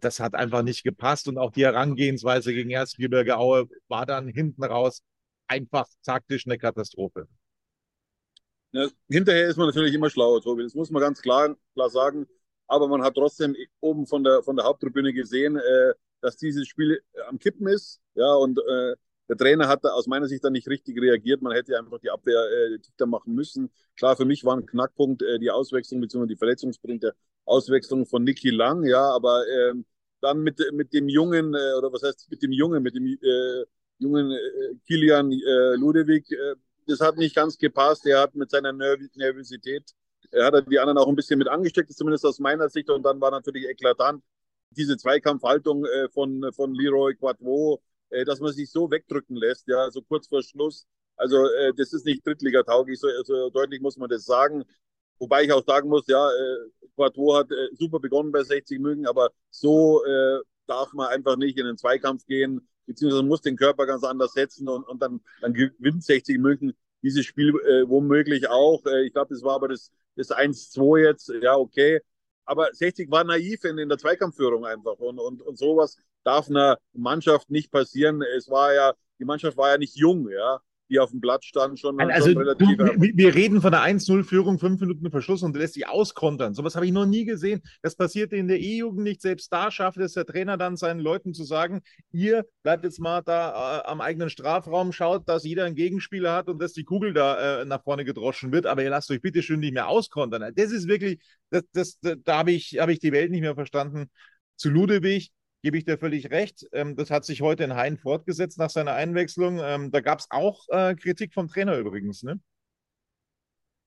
Das 0.00 0.20
hat 0.20 0.34
einfach 0.34 0.62
nicht 0.62 0.84
gepasst 0.84 1.28
und 1.28 1.38
auch 1.38 1.50
die 1.50 1.64
Herangehensweise 1.64 2.52
gegen 2.52 2.70
Erzgebirge 2.70 3.38
Aue 3.38 3.68
war 3.88 4.04
dann 4.04 4.28
hinten 4.28 4.62
raus 4.64 5.02
einfach 5.46 5.86
taktisch 6.04 6.46
eine 6.46 6.58
Katastrophe. 6.58 7.26
Ja, 8.72 8.86
hinterher 9.08 9.48
ist 9.48 9.56
man 9.56 9.66
natürlich 9.66 9.94
immer 9.94 10.10
schlauer, 10.10 10.42
Tobi. 10.42 10.62
Das 10.62 10.74
muss 10.74 10.90
man 10.90 11.00
ganz 11.00 11.22
klar, 11.22 11.56
klar 11.74 11.88
sagen. 11.88 12.26
Aber 12.66 12.86
man 12.86 13.02
hat 13.02 13.14
trotzdem 13.14 13.56
oben 13.80 14.06
von 14.06 14.22
der, 14.24 14.42
von 14.42 14.56
der 14.56 14.66
Haupttribüne 14.66 15.14
gesehen, 15.14 15.56
äh, 15.56 15.94
dass 16.20 16.36
dieses 16.36 16.68
Spiel 16.68 17.00
am 17.28 17.38
Kippen 17.38 17.66
ist. 17.66 18.00
Ja, 18.14 18.34
und 18.34 18.58
äh, 18.58 18.94
der 19.28 19.36
Trainer 19.36 19.68
hat 19.68 19.84
da 19.84 19.90
aus 19.90 20.06
meiner 20.06 20.26
Sicht 20.26 20.42
dann 20.44 20.52
nicht 20.52 20.68
richtig 20.68 21.00
reagiert. 21.00 21.42
Man 21.42 21.52
hätte 21.52 21.78
einfach 21.78 21.98
die 21.98 22.10
Abwehr 22.10 22.40
äh, 22.50 22.78
dichter 22.78 23.06
machen 23.06 23.34
müssen. 23.34 23.70
Klar, 23.96 24.16
für 24.16 24.24
mich 24.24 24.44
war 24.44 24.56
ein 24.56 24.66
Knackpunkt 24.66 25.22
äh, 25.22 25.38
die 25.38 25.50
Auswechslung 25.50 26.00
bzw. 26.00 26.26
die 26.26 26.36
verletzungsbedingte 26.36 27.14
Auswechslung 27.44 28.06
von 28.06 28.24
Niki 28.24 28.50
Lang. 28.50 28.84
Ja, 28.84 29.02
aber 29.10 29.46
äh, 29.46 29.74
dann 30.20 30.40
mit, 30.40 30.60
mit 30.72 30.92
dem 30.92 31.08
Jungen, 31.08 31.54
äh, 31.54 31.74
oder 31.78 31.92
was 31.92 32.02
heißt 32.02 32.30
mit 32.30 32.42
dem 32.42 32.52
Jungen, 32.52 32.82
mit 32.82 32.94
dem 32.94 33.06
äh, 33.06 33.64
jungen 33.98 34.30
äh, 34.30 34.74
Kilian 34.86 35.30
äh, 35.32 35.74
Ludewig, 35.76 36.30
äh, 36.32 36.54
das 36.86 37.00
hat 37.00 37.16
nicht 37.18 37.36
ganz 37.36 37.58
gepasst. 37.58 38.06
Er 38.06 38.20
hat 38.22 38.34
mit 38.34 38.50
seiner 38.50 38.72
Nerv 38.72 39.00
Nervosität, 39.14 39.92
er 40.30 40.46
hat 40.46 40.70
die 40.70 40.78
anderen 40.78 40.98
auch 40.98 41.08
ein 41.08 41.16
bisschen 41.16 41.38
mit 41.38 41.48
angesteckt, 41.48 41.92
zumindest 41.92 42.24
aus 42.24 42.38
meiner 42.38 42.68
Sicht. 42.68 42.88
Und 42.90 43.02
dann 43.02 43.20
war 43.20 43.30
natürlich 43.30 43.66
eklatant 43.68 44.22
diese 44.70 44.96
Zweikampfhaltung 44.96 45.84
äh, 45.84 46.08
von, 46.08 46.50
von 46.52 46.74
Leroy 46.74 47.14
Quadvo, 47.14 47.82
äh, 48.10 48.24
dass 48.24 48.40
man 48.40 48.52
sich 48.52 48.70
so 48.70 48.90
wegdrücken 48.90 49.36
lässt, 49.36 49.68
ja, 49.68 49.90
so 49.90 50.02
kurz 50.02 50.28
vor 50.28 50.42
Schluss. 50.42 50.86
Also 51.16 51.46
äh, 51.46 51.72
das 51.76 51.92
ist 51.92 52.06
nicht 52.06 52.26
Drittliga-tauglich, 52.26 52.98
so, 53.00 53.08
so 53.24 53.50
deutlich 53.50 53.80
muss 53.80 53.96
man 53.96 54.08
das 54.08 54.24
sagen. 54.24 54.64
Wobei 55.18 55.44
ich 55.44 55.52
auch 55.52 55.64
sagen 55.64 55.88
muss, 55.88 56.06
ja, 56.06 56.30
äh, 56.30 56.88
Quadvo 56.94 57.36
hat 57.36 57.50
äh, 57.50 57.68
super 57.74 57.98
begonnen 58.00 58.32
bei 58.32 58.42
60 58.44 58.78
München, 58.78 59.06
aber 59.06 59.30
so 59.50 60.04
äh, 60.04 60.40
darf 60.66 60.92
man 60.92 61.08
einfach 61.08 61.36
nicht 61.36 61.58
in 61.58 61.66
den 61.66 61.76
Zweikampf 61.76 62.24
gehen, 62.26 62.68
beziehungsweise 62.86 63.24
muss 63.24 63.40
den 63.40 63.56
Körper 63.56 63.86
ganz 63.86 64.04
anders 64.04 64.32
setzen 64.32 64.68
und, 64.68 64.84
und 64.84 65.02
dann, 65.02 65.20
dann 65.40 65.54
gewinnt 65.54 66.04
60 66.04 66.38
München 66.38 66.74
dieses 67.02 67.24
Spiel 67.26 67.50
äh, 67.66 67.88
womöglich 67.88 68.48
auch. 68.48 68.84
Äh, 68.86 69.06
ich 69.06 69.12
glaube, 69.12 69.34
das 69.34 69.42
war 69.42 69.54
aber 69.56 69.68
das, 69.68 69.90
das 70.16 70.30
1-2 70.30 70.98
jetzt, 70.98 71.32
ja, 71.42 71.56
okay. 71.56 72.00
Aber 72.44 72.68
60 72.72 73.10
war 73.10 73.24
naiv 73.24 73.64
in, 73.64 73.78
in 73.78 73.88
der 73.88 73.98
Zweikampfführung 73.98 74.64
einfach 74.64 74.98
und, 74.98 75.18
und, 75.18 75.42
und 75.42 75.58
sowas 75.58 75.98
darf 76.24 76.48
einer 76.48 76.78
Mannschaft 76.92 77.50
nicht 77.50 77.70
passieren. 77.70 78.22
Es 78.36 78.48
war 78.48 78.74
ja, 78.74 78.94
die 79.18 79.24
Mannschaft 79.24 79.56
war 79.56 79.70
ja 79.70 79.78
nicht 79.78 79.96
jung, 79.96 80.28
ja 80.28 80.60
die 80.90 80.98
auf 80.98 81.10
dem 81.10 81.20
Blatt 81.20 81.44
standen, 81.44 81.76
schon, 81.76 82.00
also, 82.00 82.30
schon 82.30 82.38
relativ. 82.38 82.76
Du, 82.76 82.84
wir, 83.00 83.12
wir, 83.14 83.34
reden 83.34 83.60
von 83.60 83.74
einer 83.74 83.98
1-0-Führung, 83.98 84.58
fünf 84.58 84.80
Minuten 84.80 85.10
Verschluss 85.10 85.42
und 85.42 85.56
lässt 85.56 85.74
sich 85.74 85.86
auskontern. 85.86 86.54
Sowas 86.54 86.76
habe 86.76 86.86
ich 86.86 86.92
noch 86.92 87.06
nie 87.06 87.24
gesehen. 87.24 87.62
Das 87.82 87.94
passierte 87.94 88.36
in 88.36 88.48
der 88.48 88.58
E-Jugend 88.58 89.02
nicht. 89.02 89.20
Selbst 89.20 89.52
da 89.52 89.70
schafft 89.70 89.98
es 89.98 90.14
der 90.14 90.26
Trainer 90.26 90.56
dann 90.56 90.76
seinen 90.76 91.00
Leuten 91.00 91.34
zu 91.34 91.44
sagen: 91.44 91.82
Ihr 92.10 92.46
bleibt 92.62 92.84
jetzt 92.84 93.00
mal 93.00 93.22
da 93.22 93.80
äh, 93.80 93.86
am 93.86 94.00
eigenen 94.00 94.30
Strafraum, 94.30 94.92
schaut, 94.92 95.28
dass 95.28 95.44
jeder 95.44 95.64
einen 95.64 95.76
Gegenspieler 95.76 96.32
hat 96.32 96.48
und 96.48 96.60
dass 96.60 96.72
die 96.72 96.84
Kugel 96.84 97.12
da 97.12 97.62
äh, 97.62 97.64
nach 97.64 97.82
vorne 97.82 98.04
gedroschen 98.04 98.52
wird, 98.52 98.66
aber 98.66 98.82
ihr 98.82 98.90
lasst 98.90 99.10
euch 99.10 99.20
bitte 99.20 99.42
schön 99.42 99.60
nicht 99.60 99.74
mehr 99.74 99.88
auskontern. 99.88 100.52
Das 100.54 100.72
ist 100.72 100.88
wirklich, 100.88 101.20
das, 101.50 101.64
das, 101.72 101.98
da, 102.00 102.14
da 102.16 102.38
habe 102.38 102.52
ich, 102.52 102.78
hab 102.78 102.88
ich 102.88 102.98
die 102.98 103.12
Welt 103.12 103.30
nicht 103.30 103.42
mehr 103.42 103.54
verstanden. 103.54 104.10
Zu 104.56 104.70
Ludewig, 104.70 105.30
gebe 105.62 105.76
ich 105.76 105.84
dir 105.84 105.98
völlig 105.98 106.30
recht. 106.30 106.66
Ähm, 106.72 106.96
das 106.96 107.10
hat 107.10 107.24
sich 107.24 107.42
heute 107.42 107.64
in 107.64 107.74
Hein 107.74 107.98
fortgesetzt 107.98 108.58
nach 108.58 108.70
seiner 108.70 108.92
Einwechslung. 108.92 109.58
Ähm, 109.60 109.90
da 109.90 110.00
gab 110.00 110.20
es 110.20 110.26
auch 110.30 110.66
äh, 110.68 110.94
Kritik 110.94 111.34
vom 111.34 111.48
Trainer 111.48 111.76
übrigens, 111.78 112.22
ne? 112.22 112.40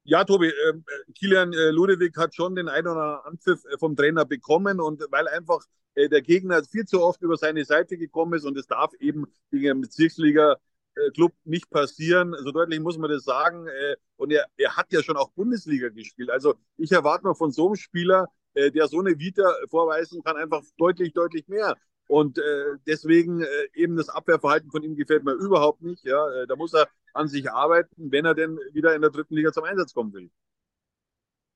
Ja, 0.03 0.23
Tobi, 0.23 0.47
äh, 0.47 0.73
Kilian 1.13 1.53
äh, 1.53 1.69
Ludewig 1.69 2.17
hat 2.17 2.33
schon 2.33 2.55
den 2.55 2.67
einen 2.67 2.87
oder 2.87 3.01
anderen 3.01 3.25
Anpfiff 3.33 3.61
vom 3.79 3.95
Trainer 3.95 4.25
bekommen 4.25 4.79
und 4.79 5.03
weil 5.11 5.27
einfach 5.27 5.63
der 5.93 6.21
Gegner 6.21 6.63
viel 6.63 6.85
zu 6.85 7.03
oft 7.03 7.21
über 7.21 7.35
seine 7.35 7.65
Seite 7.65 7.97
gekommen 7.97 8.33
ist 8.35 8.45
und 8.45 8.57
es 8.57 8.65
darf 8.65 8.93
eben 9.01 9.25
gegen 9.51 9.71
einen 9.71 9.81
Bezirksliga-Club 9.81 11.33
nicht 11.43 11.69
passieren. 11.69 12.33
So 12.45 12.53
deutlich 12.53 12.79
muss 12.79 12.97
man 12.97 13.11
das 13.11 13.25
sagen. 13.25 13.67
Und 14.15 14.31
er, 14.31 14.45
er 14.55 14.77
hat 14.77 14.93
ja 14.93 15.03
schon 15.03 15.17
auch 15.17 15.31
Bundesliga 15.31 15.89
gespielt. 15.89 16.29
Also 16.29 16.55
ich 16.77 16.93
erwarte 16.93 17.25
mal 17.25 17.33
von 17.33 17.51
so 17.51 17.65
einem 17.65 17.75
Spieler, 17.75 18.29
der 18.55 18.87
so 18.87 18.99
eine 18.99 19.17
Vita 19.17 19.49
vorweisen 19.69 20.21
kann, 20.23 20.35
einfach 20.35 20.61
deutlich, 20.77 21.13
deutlich 21.13 21.47
mehr. 21.47 21.77
Und 22.11 22.37
äh, 22.37 22.41
deswegen 22.85 23.41
äh, 23.41 23.47
eben 23.73 23.95
das 23.95 24.09
Abwehrverhalten 24.09 24.69
von 24.69 24.83
ihm 24.83 24.97
gefällt 24.97 25.23
mir 25.23 25.31
überhaupt 25.31 25.81
nicht. 25.81 26.03
Ja, 26.03 26.29
äh, 26.33 26.45
da 26.45 26.57
muss 26.57 26.73
er 26.73 26.89
an 27.13 27.29
sich 27.29 27.49
arbeiten, 27.49 28.11
wenn 28.11 28.25
er 28.25 28.35
denn 28.35 28.59
wieder 28.73 28.93
in 28.93 29.01
der 29.01 29.11
dritten 29.11 29.33
Liga 29.33 29.53
zum 29.53 29.63
Einsatz 29.63 29.93
kommen 29.93 30.11
will. 30.11 30.29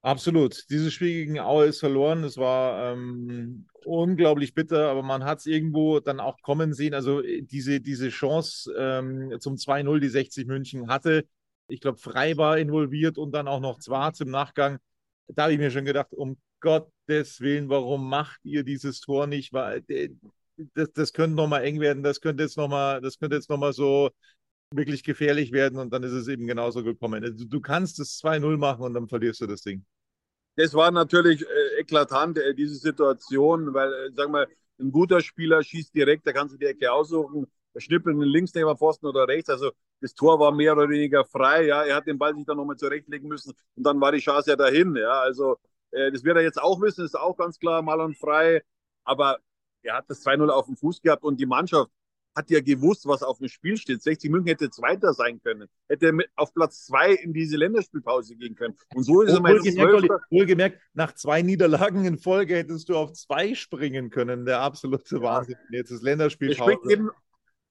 Absolut. 0.02 0.70
Dieses 0.70 0.94
Spiel 0.94 1.26
gegen 1.26 1.40
Aue 1.40 1.66
ist 1.66 1.80
verloren. 1.80 2.24
Es 2.24 2.38
war 2.38 2.94
ähm, 2.94 3.68
unglaublich 3.84 4.54
bitter, 4.54 4.90
aber 4.90 5.04
man 5.04 5.26
hat 5.26 5.40
es 5.40 5.46
irgendwo 5.46 6.00
dann 6.00 6.22
auch 6.22 6.40
kommen 6.42 6.74
sehen. 6.74 6.94
Also 6.94 7.22
äh, 7.22 7.42
diese, 7.42 7.82
diese 7.82 8.08
Chance 8.08 8.74
ähm, 8.78 9.36
zum 9.40 9.56
2-0, 9.56 10.00
die 10.00 10.10
60 10.10 10.48
München 10.48 10.88
hatte. 10.88 11.28
Ich 11.68 11.82
glaube, 11.82 11.98
Frei 11.98 12.38
war 12.38 12.60
involviert 12.60 13.18
und 13.18 13.34
dann 13.34 13.50
auch 13.50 13.60
noch 13.60 13.80
Zwarz 13.80 14.22
im 14.22 14.30
Nachgang. 14.30 14.78
Da 15.28 15.44
habe 15.44 15.54
ich 15.54 15.60
mir 15.60 15.72
schon 15.72 15.86
gedacht, 15.86 16.14
um 16.14 16.38
Gottes 16.66 17.40
Willen, 17.40 17.70
warum 17.70 18.10
macht 18.10 18.40
ihr 18.44 18.64
dieses 18.64 19.00
Tor 19.00 19.28
nicht? 19.28 19.54
Äh, 19.54 20.10
das, 20.74 20.92
das 20.94 21.14
könnte 21.14 21.36
nochmal 21.36 21.64
eng 21.64 21.80
werden, 21.80 22.04
das 22.04 22.20
könnte 22.20 22.44
jetzt 22.44 22.58
nochmal, 22.58 23.02
das 23.02 23.20
könnte 23.20 23.36
jetzt 23.36 23.50
nochmal 23.50 23.74
so 23.74 24.10
wirklich 24.72 25.04
gefährlich 25.04 25.52
werden 25.52 25.80
und 25.80 25.94
dann 25.94 26.04
ist 26.04 26.12
es 26.12 26.28
eben 26.28 26.48
genauso 26.48 26.84
gekommen. 26.84 27.24
Also, 27.24 27.46
du 27.46 27.62
kannst 27.62 28.00
es 28.00 28.18
2-0 28.18 28.58
machen 28.58 28.84
und 28.84 28.94
dann 28.94 29.08
verlierst 29.08 29.42
du 29.42 29.48
das 29.48 29.62
Ding. 29.62 29.86
Das 30.56 30.74
war 30.74 30.90
natürlich 30.92 31.44
äh, 31.44 31.80
eklatant, 31.82 32.38
äh, 32.38 32.56
diese 32.56 32.76
Situation, 32.76 33.74
weil, 33.74 33.92
äh, 33.94 34.12
sagen 34.14 34.34
wir, 34.34 34.48
ein 34.80 34.92
guter 34.92 35.22
Spieler 35.22 35.64
schießt 35.64 35.94
direkt, 35.94 36.26
da 36.26 36.34
kannst 36.34 36.54
du 36.54 36.58
die 36.58 36.66
Ecke 36.66 36.92
aussuchen, 36.92 37.46
der 37.74 37.82
schnippelt 37.82 38.18
links 38.20 38.54
neben 38.54 38.76
Pfosten 38.78 39.06
oder 39.06 39.28
rechts. 39.28 39.50
Also 39.50 39.72
das 40.02 40.14
Tor 40.14 40.40
war 40.40 40.52
mehr 40.52 40.74
oder 40.74 40.90
weniger 40.90 41.26
frei. 41.26 41.66
Ja, 41.68 41.84
er 41.84 41.96
hat 41.96 42.08
den 42.08 42.18
Ball 42.18 42.36
sich 42.36 42.46
dann 42.46 42.58
nochmal 42.58 42.78
zurechtlegen 42.78 43.28
müssen 43.28 43.54
und 43.76 43.84
dann 43.86 44.00
war 44.00 44.12
die 44.12 44.20
Chance 44.20 44.50
ja 44.50 44.56
dahin. 44.56 44.96
Ja, 44.96 45.22
also 45.22 45.58
äh, 45.96 46.12
das 46.12 46.24
wird 46.24 46.38
er 46.38 46.44
jetzt 46.44 46.62
auch 46.62 46.82
wissen, 46.82 47.06
ist 47.06 47.18
auch 47.18 47.38
ganz 47.38 47.60
klar 47.60 47.82
mal 47.82 48.02
und 48.02 48.18
frei. 48.18 48.62
Aber 49.04 49.40
er 49.82 49.98
hat 49.98 50.10
das 50.10 50.26
2-0 50.26 50.50
auf 50.50 50.66
dem 50.66 50.76
Fuß 50.76 51.02
gehabt 51.02 51.24
und 51.24 51.40
die 51.40 51.46
Mannschaft 51.46 51.92
hat 52.36 52.50
ja 52.50 52.60
gewusst, 52.60 53.08
was 53.08 53.24
auf 53.24 53.38
dem 53.38 53.48
Spiel 53.48 53.78
steht. 53.78 54.02
60 54.02 54.30
München 54.30 54.48
hätte 54.48 54.70
Zweiter 54.70 55.14
sein 55.14 55.42
können, 55.42 55.70
hätte 55.88 56.12
auf 56.36 56.54
Platz 56.54 56.86
zwei 56.86 57.14
in 57.14 57.32
diese 57.32 57.56
Länderspielpause 57.56 58.36
gehen 58.36 58.56
können. 58.56 58.76
Und 58.94 59.04
so 59.04 59.22
ist 59.22 59.32
oh, 59.32 59.36
er 59.36 59.42
mal 59.42 59.54
wohlgemerkt, 59.54 60.10
wohlgemerkt, 60.30 60.82
nach 60.94 61.14
zwei 61.14 61.42
Niederlagen 61.42 62.04
in 62.04 62.18
Folge 62.18 62.58
hättest 62.58 62.90
du 62.90 62.98
auf 62.98 63.14
zwei 63.14 63.56
springen 63.56 64.10
können. 64.10 64.46
Der 64.46 64.60
absolute 64.60 65.22
Wahnsinn. 65.22 65.56
Jetzt 65.72 65.92
ist 65.92 66.04
Länderspielpause. 66.04 66.72
Der 66.72 66.78
spricht, 66.78 66.92
eben, 66.92 67.10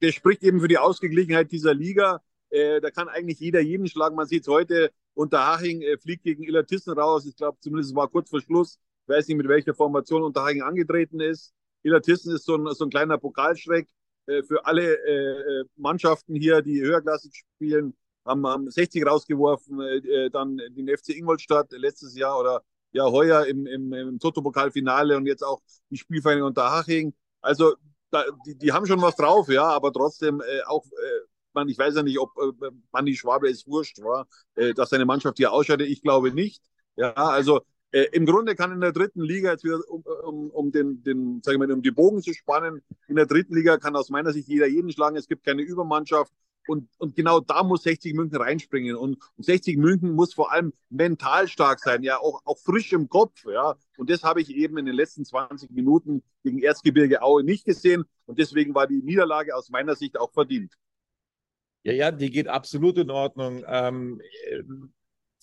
der 0.00 0.12
spricht 0.12 0.42
eben 0.42 0.60
für 0.60 0.68
die 0.68 0.78
Ausgeglichenheit 0.78 1.52
dieser 1.52 1.74
Liga. 1.74 2.22
Äh, 2.54 2.80
da 2.80 2.90
kann 2.92 3.08
eigentlich 3.08 3.40
jeder 3.40 3.60
jeden 3.60 3.88
schlagen. 3.88 4.14
Man 4.14 4.28
sieht 4.28 4.42
es 4.42 4.48
heute, 4.48 4.92
Unterhaching 5.14 5.82
äh, 5.82 5.98
fliegt 5.98 6.22
gegen 6.22 6.44
Illertissen 6.44 6.92
raus. 6.92 7.26
Ich 7.26 7.34
glaube, 7.36 7.58
zumindest 7.60 7.96
war 7.96 8.08
kurz 8.08 8.30
vor 8.30 8.40
Schluss. 8.40 8.78
Ich 9.02 9.08
weiß 9.08 9.26
nicht, 9.26 9.36
mit 9.36 9.48
welcher 9.48 9.74
Formation 9.74 10.22
Unterhaching 10.22 10.62
angetreten 10.62 11.20
ist. 11.20 11.52
Illertissen 11.82 12.32
ist 12.32 12.44
so 12.44 12.56
ein, 12.56 12.72
so 12.74 12.84
ein 12.84 12.90
kleiner 12.90 13.18
Pokalschreck 13.18 13.88
äh, 14.26 14.42
für 14.44 14.64
alle 14.64 14.94
äh, 15.04 15.62
äh 15.62 15.64
Mannschaften 15.76 16.36
hier, 16.36 16.62
die 16.62 16.80
höherklassig 16.80 17.34
spielen. 17.34 17.96
Haben, 18.24 18.46
haben 18.46 18.70
60 18.70 19.04
rausgeworfen, 19.04 19.80
äh, 19.80 19.96
äh, 19.96 20.30
dann 20.30 20.56
den 20.56 20.88
FC 20.88 21.10
Ingolstadt 21.10 21.72
letztes 21.72 22.16
Jahr 22.16 22.38
oder 22.38 22.62
ja 22.92 23.04
heuer 23.10 23.46
im, 23.46 23.66
im, 23.66 23.92
im 23.92 24.18
Toto-Pokalfinale 24.20 25.16
und 25.16 25.26
jetzt 25.26 25.42
auch 25.42 25.60
die 25.90 25.96
Spielvereinigung 25.96 26.48
Unterhaching. 26.50 27.14
Also 27.40 27.74
da, 28.10 28.24
die, 28.46 28.56
die 28.56 28.72
haben 28.72 28.86
schon 28.86 29.02
was 29.02 29.16
drauf, 29.16 29.48
ja, 29.48 29.64
aber 29.64 29.92
trotzdem 29.92 30.40
äh, 30.40 30.62
auch 30.66 30.84
äh, 30.86 31.33
man, 31.54 31.68
ich 31.68 31.78
weiß 31.78 31.96
ja 31.96 32.02
nicht, 32.02 32.18
ob 32.18 32.36
äh, 32.38 32.70
Manni 32.92 33.16
Schwabe 33.16 33.48
es 33.48 33.66
wurscht 33.66 34.02
war, 34.02 34.26
äh, 34.54 34.74
dass 34.74 34.90
seine 34.90 35.04
Mannschaft 35.04 35.38
hier 35.38 35.52
ausscheidet. 35.52 35.88
Ich 35.88 36.02
glaube 36.02 36.32
nicht. 36.32 36.62
Ja, 36.96 37.12
also 37.12 37.62
äh, 37.94 38.06
im 38.12 38.26
Grunde 38.26 38.56
kann 38.56 38.72
in 38.72 38.80
der 38.80 38.92
dritten 38.92 39.22
Liga 39.22 39.52
jetzt 39.52 39.62
wieder, 39.62 39.78
um, 39.88 40.02
um, 40.02 40.50
um 40.50 40.72
den, 40.72 41.02
den, 41.04 41.42
sagen 41.42 41.60
wir 41.60 41.68
mal, 41.68 41.72
um 41.72 41.82
die 41.82 41.92
Bogen 41.92 42.22
zu 42.22 42.32
spannen, 42.34 42.82
in 43.06 43.16
der 43.16 43.26
dritten 43.26 43.54
Liga 43.54 43.78
kann 43.78 43.94
aus 43.94 44.10
meiner 44.10 44.32
Sicht 44.32 44.48
jeder 44.48 44.66
jeden 44.66 44.90
schlagen. 44.90 45.16
Es 45.16 45.28
gibt 45.28 45.44
keine 45.44 45.62
Übermannschaft. 45.62 46.32
Und, 46.66 46.88
und 46.98 47.14
genau 47.14 47.40
da 47.40 47.62
muss 47.62 47.82
60 47.82 48.14
München 48.14 48.36
reinspringen. 48.36 48.96
Und, 48.96 49.18
und 49.36 49.44
60 49.44 49.76
München 49.76 50.12
muss 50.12 50.34
vor 50.34 50.50
allem 50.50 50.72
mental 50.88 51.46
stark 51.46 51.78
sein, 51.78 52.02
ja, 52.02 52.18
auch, 52.18 52.40
auch 52.44 52.58
frisch 52.58 52.92
im 52.92 53.08
Kopf, 53.08 53.44
ja. 53.44 53.76
Und 53.96 54.10
das 54.10 54.22
habe 54.24 54.40
ich 54.40 54.50
eben 54.50 54.78
in 54.78 54.86
den 54.86 54.94
letzten 54.94 55.24
20 55.24 55.70
Minuten 55.70 56.22
gegen 56.42 56.60
Erzgebirge 56.60 57.22
Aue 57.22 57.44
nicht 57.44 57.64
gesehen. 57.64 58.04
Und 58.26 58.38
deswegen 58.38 58.74
war 58.74 58.86
die 58.86 59.02
Niederlage 59.02 59.54
aus 59.54 59.70
meiner 59.70 59.94
Sicht 59.94 60.18
auch 60.18 60.32
verdient. 60.32 60.72
Ja, 61.84 61.92
ja, 61.92 62.10
die 62.10 62.30
geht 62.30 62.48
absolut 62.48 62.98
in 62.98 63.10
Ordnung. 63.10 63.64
Ähm, 63.66 64.20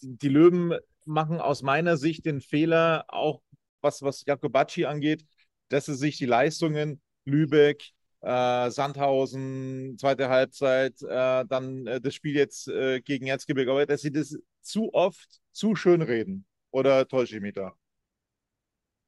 die 0.02 0.30
Löwen 0.30 0.74
machen 1.06 1.40
aus 1.40 1.62
meiner 1.62 1.98
Sicht 1.98 2.26
den 2.26 2.42
Fehler, 2.42 3.06
auch 3.08 3.42
was, 3.82 4.02
was 4.02 4.26
Jakobacci 4.26 4.86
angeht, 4.86 5.26
dass 5.70 5.86
sie 5.86 5.96
sich 5.96 6.18
die 6.18 6.26
Leistungen 6.26 7.02
Lübeck, 7.26 7.84
äh, 8.22 8.70
Sandhausen, 8.72 9.98
zweite 10.00 10.30
Halbzeit, 10.30 11.02
äh, 11.04 11.46
dann 11.48 11.88
äh, 11.88 12.02
das 12.02 12.14
Spiel 12.16 12.36
jetzt 12.36 12.68
äh, 12.68 13.02
gegen 13.02 13.28
Erzgebirge, 13.28 13.72
aber 13.72 13.86
dass 13.86 14.02
sie 14.02 14.12
das 14.12 14.38
zu 14.62 14.94
oft 14.94 15.42
zu 15.52 15.76
schön 15.76 16.02
reden. 16.02 16.46
Oder 16.72 17.08
täusche 17.08 17.36
ich 17.38 17.42
mich 17.42 17.54
da? 17.54 17.74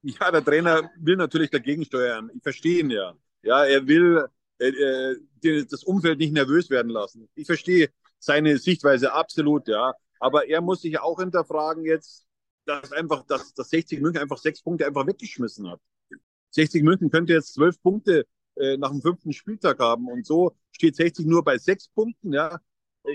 Ja, 0.02 0.32
der 0.32 0.44
Trainer 0.44 0.90
will 0.98 1.16
natürlich 1.16 1.50
dagegen 1.50 1.86
steuern. 1.86 2.30
Ich 2.36 2.44
verstehe 2.44 2.80
ihn 2.80 2.90
ja. 2.90 3.14
Ja, 3.42 3.66
er 3.66 3.88
will 3.88 4.26
äh, 4.70 5.48
äh 5.48 5.66
das 5.66 5.84
Umfeld 5.84 6.20
nicht 6.20 6.34
nervös 6.34 6.70
werden 6.70 6.90
lassen. 6.90 7.30
Ich 7.36 7.46
verstehe 7.46 7.90
seine 8.20 8.58
Sichtweise 8.58 9.14
absolut, 9.14 9.68
ja. 9.68 9.94
Aber 10.20 10.48
er 10.48 10.62
muss 10.62 10.82
sich 10.82 11.00
auch 11.00 11.20
hinterfragen 11.20 11.86
jetzt, 11.86 12.26
dass 12.66 12.92
einfach, 12.94 13.26
dass, 13.26 13.54
dass 13.54 13.70
60 13.70 14.00
München 14.00 14.22
einfach 14.22 14.38
sechs 14.38 14.62
Punkte 14.62 14.88
einfach 14.88 15.06
weggeschmissen 15.06 15.70
hat. 15.70 15.82
60 16.52 16.84
München 16.84 17.12
könnte 17.12 17.34
jetzt 17.34 17.54
zwölf 17.54 17.82
Punkte 17.82 18.26
äh, 18.56 18.78
nach 18.78 18.92
dem 18.92 19.02
fünften 19.02 19.34
Spieltag 19.34 19.80
haben 19.80 20.08
und 20.08 20.26
so 20.26 20.56
steht 20.72 20.96
60 20.96 21.26
nur 21.26 21.44
bei 21.44 21.58
sechs 21.58 21.90
Punkten, 21.90 22.34
ja. 22.34 22.60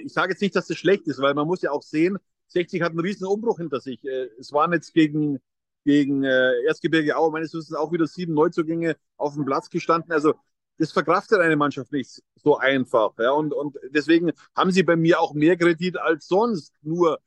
Ich 0.05 0.13
sage 0.13 0.33
jetzt 0.33 0.43
nicht, 0.43 0.55
dass 0.55 0.67
das 0.67 0.77
schlecht 0.77 1.07
ist, 1.07 1.19
weil 1.21 1.33
man 1.33 1.47
muss 1.47 1.63
ja 1.63 1.71
auch 1.71 1.83
sehen, 1.83 2.19
60 2.49 2.83
hat 2.83 2.91
einen 2.91 3.01
riesen 3.01 3.27
Umbruch 3.27 3.59
hinter 3.59 3.81
sich. 3.81 4.05
Äh, 4.05 4.29
es 4.39 4.53
waren 4.53 4.73
jetzt 4.73 4.93
gegen, 4.93 5.39
gegen 5.85 6.25
äh, 6.25 6.63
Erzgebirge 6.67 7.17
Aue 7.17 7.31
meines 7.31 7.55
Wissens 7.55 7.75
auch 7.75 7.93
wieder 7.93 8.07
sieben 8.07 8.35
Neuzugänge 8.35 8.97
auf 9.17 9.35
dem 9.35 9.45
Platz 9.45 9.71
gestanden. 9.71 10.13
Also 10.13 10.35
das 10.79 10.93
verkraftet 10.93 11.41
eine 11.41 11.57
Mannschaft 11.57 11.93
nicht 11.93 12.23
so 12.37 12.57
einfach. 12.57 13.13
Ja? 13.19 13.33
Und, 13.33 13.53
und 13.53 13.77
deswegen 13.91 14.33
haben 14.57 14.71
sie 14.71 14.83
bei 14.83 14.97
mir 14.97 15.21
auch 15.21 15.35
mehr 15.35 15.57
Kredit 15.57 15.99
als 15.99 16.29
sonst. 16.29 16.73
Nur, 16.83 17.19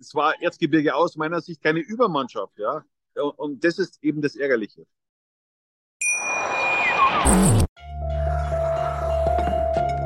es 0.00 0.14
war 0.14 0.40
Erzgebirge 0.40 0.94
aus 0.94 1.16
meiner 1.16 1.40
Sicht 1.40 1.62
keine 1.62 1.80
Übermannschaft. 1.80 2.58
Ja? 2.58 2.84
Und, 3.14 3.38
und 3.38 3.64
das 3.64 3.78
ist 3.78 4.02
eben 4.02 4.22
das 4.22 4.36
Ärgerliche. 4.36 4.86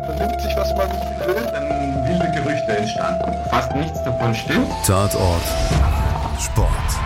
Vernimmt 0.06 0.40
sich, 0.40 0.56
was 0.56 0.74
man 0.76 0.90
will, 1.26 1.34
dann 1.52 2.08
wilde 2.08 2.32
Gerüchte 2.32 2.76
entstanden. 2.76 3.50
Fast 3.50 3.74
nichts 3.74 4.02
davon 4.04 4.34
stimmt. 4.34 4.68
Tatort. 4.86 5.42
Sport. 6.40 7.05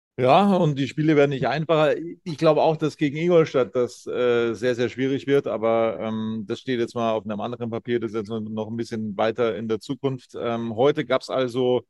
Ja, 0.21 0.55
und 0.55 0.77
die 0.77 0.87
Spiele 0.87 1.15
werden 1.15 1.31
nicht 1.31 1.47
einfacher. 1.47 1.95
Ich 2.23 2.37
glaube 2.37 2.61
auch, 2.61 2.77
dass 2.77 2.95
gegen 2.95 3.17
Ingolstadt 3.17 3.75
das 3.75 4.05
äh, 4.05 4.53
sehr, 4.53 4.75
sehr 4.75 4.87
schwierig 4.89 5.25
wird, 5.25 5.47
aber 5.47 5.97
ähm, 5.99 6.43
das 6.47 6.59
steht 6.59 6.79
jetzt 6.79 6.93
mal 6.93 7.13
auf 7.13 7.25
einem 7.25 7.41
anderen 7.41 7.71
Papier, 7.71 7.99
das 7.99 8.11
ist 8.11 8.17
jetzt 8.17 8.29
noch 8.29 8.67
ein 8.69 8.77
bisschen 8.77 9.17
weiter 9.17 9.55
in 9.57 9.67
der 9.67 9.79
Zukunft. 9.79 10.35
Ähm, 10.39 10.75
heute 10.75 11.05
gab 11.05 11.21
es 11.23 11.31
also 11.31 11.81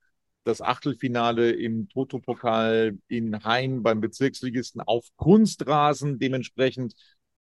das 0.46 0.62
Achtelfinale 0.62 1.52
im 1.52 1.90
Toto-Pokal 1.90 2.98
in 3.10 3.44
Hain 3.44 3.84
beim 3.84 4.00
Bezirksligisten 4.00 4.80
auf 4.80 5.08
Kunstrasen, 5.18 6.18
dementsprechend 6.18 6.94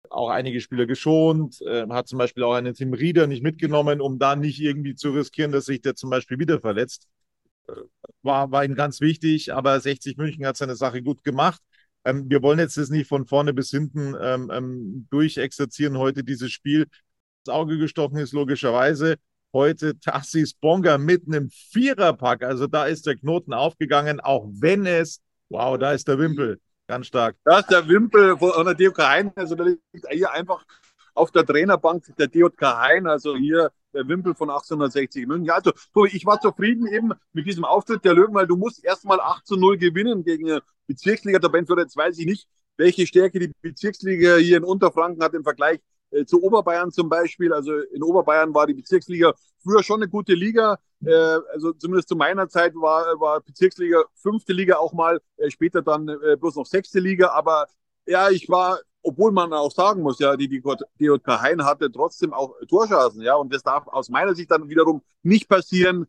auch 0.09 0.29
einige 0.29 0.61
Spieler 0.61 0.87
geschont, 0.87 1.61
äh, 1.61 1.87
hat 1.89 2.07
zum 2.07 2.17
Beispiel 2.17 2.41
auch 2.43 2.53
einen 2.55 2.73
Tim 2.73 2.93
Rieder 2.93 3.27
nicht 3.27 3.43
mitgenommen, 3.43 4.01
um 4.01 4.17
da 4.17 4.35
nicht 4.35 4.59
irgendwie 4.59 4.95
zu 4.95 5.11
riskieren, 5.11 5.51
dass 5.51 5.65
sich 5.65 5.81
der 5.81 5.95
zum 5.95 6.09
Beispiel 6.09 6.39
wieder 6.39 6.59
verletzt 6.59 7.07
war, 8.21 8.51
war 8.51 8.65
ihm 8.65 8.75
ganz 8.75 9.01
wichtig, 9.01 9.53
aber 9.53 9.79
60 9.79 10.17
München 10.17 10.45
hat 10.45 10.57
seine 10.57 10.75
Sache 10.75 11.01
gut 11.01 11.23
gemacht. 11.23 11.61
Ähm, 12.03 12.29
wir 12.29 12.41
wollen 12.41 12.59
jetzt 12.59 12.77
das 12.77 12.89
nicht 12.89 13.07
von 13.07 13.25
vorne 13.25 13.53
bis 13.53 13.69
hinten 13.69 14.15
ähm, 14.19 14.51
ähm, 14.51 15.07
durchexerzieren 15.09 15.97
heute 15.97 16.23
dieses 16.23 16.51
Spiel. 16.51 16.87
Das 17.45 17.53
Auge 17.53 17.77
gestochen 17.77 18.17
ist 18.17 18.33
logischerweise 18.33 19.17
heute 19.53 19.99
Tassis 19.99 20.53
Bonga 20.53 20.97
mit 20.97 21.27
einem 21.27 21.49
Viererpack. 21.49 22.43
Also 22.43 22.67
da 22.67 22.85
ist 22.85 23.05
der 23.05 23.15
Knoten 23.15 23.53
aufgegangen, 23.53 24.19
auch 24.19 24.47
wenn 24.53 24.85
es, 24.85 25.21
wow, 25.49 25.77
da 25.77 25.91
ist 25.91 26.07
der 26.07 26.19
Wimpel, 26.19 26.59
ganz 26.87 27.07
stark. 27.07 27.35
Da 27.43 27.59
ist 27.59 27.69
der 27.69 27.87
Wimpel 27.87 28.37
von 28.37 28.65
der 28.65 28.75
DOK 28.75 28.99
Hein. 28.99 29.31
Also 29.35 29.55
da 29.55 29.63
liegt 29.63 29.81
hier 30.09 30.31
einfach 30.31 30.65
auf 31.13 31.31
der 31.31 31.45
Trainerbank 31.45 32.05
der 32.17 32.27
DJK 32.27 32.61
Hein, 32.61 33.07
also 33.07 33.35
hier 33.35 33.71
Wimpel 33.93 34.35
von 34.35 34.49
1860 34.49 35.27
München. 35.27 35.45
Ja, 35.45 35.55
also, 35.55 35.71
Tobi, 35.93 36.09
ich 36.13 36.25
war 36.25 36.39
zufrieden 36.39 36.87
eben 36.87 37.11
mit 37.33 37.45
diesem 37.45 37.65
Auftritt 37.65 38.05
der 38.05 38.13
Löwen, 38.13 38.33
weil 38.33 38.47
du 38.47 38.57
musst 38.57 38.83
erstmal 38.83 39.19
8 39.19 39.45
zu 39.45 39.55
0 39.57 39.77
gewinnen 39.77 40.23
gegen 40.23 40.59
Bezirksliga-Tabellenführer. 40.87 41.81
Jetzt 41.81 41.97
weiß 41.97 42.17
ich 42.19 42.25
nicht, 42.25 42.47
welche 42.77 43.05
Stärke 43.05 43.39
die 43.39 43.53
Bezirksliga 43.61 44.37
hier 44.37 44.57
in 44.57 44.63
Unterfranken 44.63 45.23
hat 45.23 45.33
im 45.33 45.43
Vergleich 45.43 45.79
äh, 46.11 46.25
zu 46.25 46.41
Oberbayern 46.43 46.91
zum 46.91 47.09
Beispiel. 47.09 47.53
Also 47.53 47.73
in 47.77 48.03
Oberbayern 48.03 48.53
war 48.53 48.67
die 48.67 48.73
Bezirksliga 48.73 49.33
früher 49.63 49.83
schon 49.83 50.01
eine 50.01 50.09
gute 50.09 50.33
Liga. 50.33 50.77
Äh, 51.05 51.13
also 51.53 51.73
zumindest 51.73 52.09
zu 52.09 52.15
meiner 52.15 52.49
Zeit 52.49 52.73
war, 52.75 53.19
war 53.19 53.41
Bezirksliga 53.41 54.03
fünfte 54.15 54.53
Liga 54.53 54.77
auch 54.77 54.93
mal, 54.93 55.21
äh, 55.37 55.49
später 55.49 55.81
dann 55.81 56.07
äh, 56.07 56.35
bloß 56.37 56.55
noch 56.55 56.65
sechste 56.65 56.99
Liga. 56.99 57.29
Aber 57.29 57.67
ja, 58.05 58.29
ich 58.29 58.49
war 58.49 58.79
obwohl 59.03 59.31
man 59.31 59.53
auch 59.53 59.71
sagen 59.71 60.01
muss, 60.01 60.19
ja, 60.19 60.35
die, 60.35 60.47
die 60.47 60.61
DJK 60.99 61.41
Hein 61.41 61.65
hatte 61.65 61.91
trotzdem 61.91 62.33
auch 62.33 62.55
Torschancen, 62.67 63.21
ja, 63.21 63.35
und 63.35 63.53
das 63.53 63.63
darf 63.63 63.87
aus 63.87 64.09
meiner 64.09 64.35
Sicht 64.35 64.51
dann 64.51 64.69
wiederum 64.69 65.01
nicht 65.23 65.49
passieren. 65.49 66.07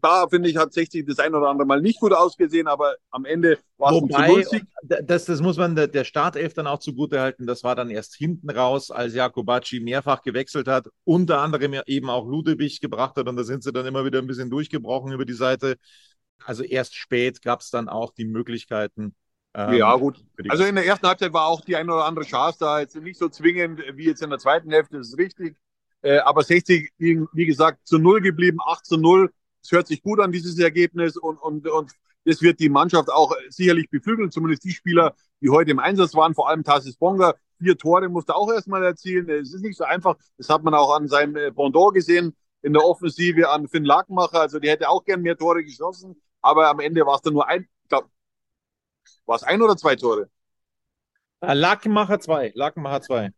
Da 0.00 0.28
finde 0.28 0.48
ich, 0.48 0.56
hat 0.56 0.72
60 0.72 1.06
das 1.06 1.18
ein 1.18 1.34
oder 1.34 1.48
andere 1.48 1.66
Mal 1.66 1.80
nicht 1.80 1.98
gut 1.98 2.12
ausgesehen, 2.12 2.68
aber 2.68 2.94
am 3.10 3.24
Ende 3.24 3.58
war 3.78 3.92
es 3.92 4.52
ein 4.52 4.68
das, 4.82 5.24
das 5.24 5.40
muss 5.40 5.56
man 5.56 5.74
der, 5.74 5.88
der 5.88 6.04
Startelf 6.04 6.54
dann 6.54 6.68
auch 6.68 6.78
zugute 6.78 7.20
halten. 7.20 7.48
Das 7.48 7.64
war 7.64 7.74
dann 7.74 7.90
erst 7.90 8.14
hinten 8.14 8.48
raus, 8.48 8.92
als 8.92 9.14
Jakobacci 9.14 9.80
mehrfach 9.80 10.22
gewechselt 10.22 10.68
hat, 10.68 10.88
unter 11.02 11.40
anderem 11.40 11.74
eben 11.86 12.10
auch 12.10 12.26
Ludewig 12.26 12.80
gebracht 12.80 13.16
hat 13.16 13.26
und 13.26 13.34
da 13.34 13.42
sind 13.42 13.64
sie 13.64 13.72
dann 13.72 13.86
immer 13.86 14.04
wieder 14.04 14.20
ein 14.20 14.28
bisschen 14.28 14.50
durchgebrochen 14.50 15.10
über 15.10 15.24
die 15.24 15.32
Seite. 15.32 15.76
Also 16.44 16.62
erst 16.62 16.94
spät 16.94 17.42
gab 17.42 17.60
es 17.60 17.70
dann 17.70 17.88
auch 17.88 18.12
die 18.12 18.24
Möglichkeiten, 18.24 19.16
ja, 19.56 19.96
gut. 19.96 20.24
Also 20.48 20.64
in 20.64 20.74
der 20.74 20.86
ersten 20.86 21.06
Halbzeit 21.06 21.32
war 21.32 21.46
auch 21.46 21.62
die 21.62 21.76
eine 21.76 21.92
oder 21.92 22.04
andere 22.04 22.24
Chance 22.24 22.58
da. 22.60 22.80
Jetzt 22.80 22.96
nicht 22.96 23.18
so 23.18 23.28
zwingend 23.28 23.82
wie 23.94 24.04
jetzt 24.04 24.22
in 24.22 24.30
der 24.30 24.38
zweiten 24.38 24.70
Hälfte, 24.70 24.98
das 24.98 25.08
ist 25.08 25.18
richtig. 25.18 25.56
Äh, 26.02 26.18
aber 26.18 26.42
60, 26.42 26.92
wie 26.98 27.46
gesagt, 27.46 27.86
zu 27.86 27.98
Null 27.98 28.20
geblieben, 28.20 28.58
8 28.64 28.84
zu 28.84 28.96
0. 28.98 29.32
Es 29.62 29.72
hört 29.72 29.88
sich 29.88 30.02
gut 30.02 30.20
an, 30.20 30.32
dieses 30.32 30.58
Ergebnis. 30.58 31.16
Und, 31.16 31.38
und, 31.38 31.66
und 31.66 31.92
das 32.24 32.42
wird 32.42 32.60
die 32.60 32.68
Mannschaft 32.68 33.10
auch 33.10 33.34
sicherlich 33.48 33.90
beflügeln, 33.90 34.30
zumindest 34.30 34.64
die 34.64 34.70
Spieler, 34.70 35.14
die 35.40 35.50
heute 35.50 35.70
im 35.70 35.78
Einsatz 35.78 36.14
waren, 36.14 36.34
vor 36.34 36.48
allem 36.48 36.62
Tassis 36.62 36.96
Bonga. 36.96 37.34
Vier 37.58 37.76
Tore 37.76 38.08
musste 38.08 38.36
auch 38.36 38.52
erstmal 38.52 38.84
erzielen. 38.84 39.28
Es 39.28 39.52
ist 39.52 39.62
nicht 39.62 39.76
so 39.76 39.84
einfach. 39.84 40.16
Das 40.36 40.48
hat 40.48 40.62
man 40.62 40.74
auch 40.74 40.94
an 40.94 41.08
seinem 41.08 41.36
äh, 41.36 41.50
Bondor 41.50 41.92
gesehen 41.92 42.36
in 42.62 42.72
der 42.72 42.84
Offensive 42.84 43.48
an 43.50 43.68
Finn 43.68 43.84
Lakenmacher. 43.84 44.40
Also 44.40 44.60
die 44.60 44.68
hätte 44.68 44.88
auch 44.88 45.04
gern 45.04 45.22
mehr 45.22 45.36
Tore 45.36 45.64
geschossen. 45.64 46.20
Aber 46.40 46.68
am 46.68 46.78
Ende 46.80 47.04
war 47.04 47.16
es 47.16 47.22
dann 47.22 47.32
nur 47.32 47.48
ein, 47.48 47.62
ich 47.82 47.88
glaube, 47.88 48.08
war 49.26 49.36
es 49.36 49.42
ein 49.42 49.62
oder 49.62 49.76
zwei 49.76 49.96
Tore? 49.96 50.28
Ah, 51.40 51.52
Lakenmacher 51.52 52.20
zwei. 52.20 52.52
Lakenmacher 52.54 53.02
zwei. 53.02 53.30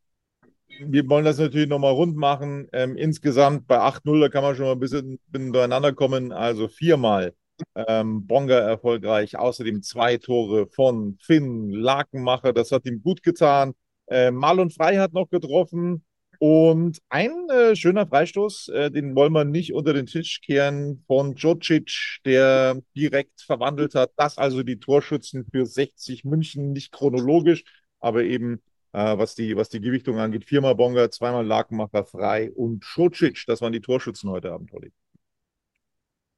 Wir 0.78 1.08
wollen 1.08 1.24
das 1.24 1.38
natürlich 1.38 1.68
nochmal 1.68 1.92
rund 1.92 2.16
machen. 2.16 2.68
Ähm, 2.72 2.96
insgesamt 2.96 3.66
bei 3.66 3.78
8-0, 3.78 4.20
da 4.20 4.28
kann 4.28 4.42
man 4.42 4.56
schon 4.56 4.66
mal 4.66 4.72
ein 4.72 4.80
bisschen, 4.80 5.18
bisschen 5.28 5.52
durcheinander 5.52 5.92
kommen. 5.92 6.32
Also 6.32 6.68
viermal 6.68 7.34
ähm, 7.74 8.26
Bonga 8.26 8.58
erfolgreich. 8.58 9.36
Außerdem 9.36 9.82
zwei 9.82 10.16
Tore 10.16 10.66
von 10.68 11.18
Finn 11.20 11.70
Lakenmacher. 11.70 12.52
Das 12.52 12.72
hat 12.72 12.86
ihm 12.86 13.02
gut 13.02 13.22
getan. 13.22 13.74
Äh, 14.06 14.30
Marlon 14.30 14.70
Frei 14.70 14.96
hat 14.98 15.12
noch 15.12 15.28
getroffen. 15.28 16.04
Und 16.42 17.02
ein 17.10 17.50
äh, 17.50 17.76
schöner 17.76 18.06
Freistoß, 18.06 18.68
äh, 18.68 18.90
den 18.90 19.14
wollen 19.14 19.34
wir 19.34 19.44
nicht 19.44 19.74
unter 19.74 19.92
den 19.92 20.06
Tisch 20.06 20.40
kehren, 20.40 21.04
von 21.06 21.34
Djocic, 21.34 22.20
der 22.24 22.80
direkt 22.96 23.42
verwandelt 23.42 23.94
hat. 23.94 24.12
Das 24.16 24.38
also 24.38 24.62
die 24.62 24.78
Torschützen 24.78 25.44
für 25.52 25.66
60 25.66 26.24
München, 26.24 26.72
nicht 26.72 26.92
chronologisch, 26.92 27.64
aber 27.98 28.24
eben 28.24 28.62
äh, 28.92 29.18
was, 29.18 29.34
die, 29.34 29.54
was 29.54 29.68
die 29.68 29.82
Gewichtung 29.82 30.18
angeht. 30.18 30.46
Viermal 30.46 30.74
Bonga, 30.76 31.10
zweimal 31.10 31.46
Lakenmacher 31.46 32.06
frei 32.06 32.50
und 32.50 32.82
Djocic. 32.84 33.44
Das 33.46 33.60
waren 33.60 33.74
die 33.74 33.82
Torschützen 33.82 34.30
heute 34.30 34.50
Abend, 34.50 34.72
Olli. 34.72 34.92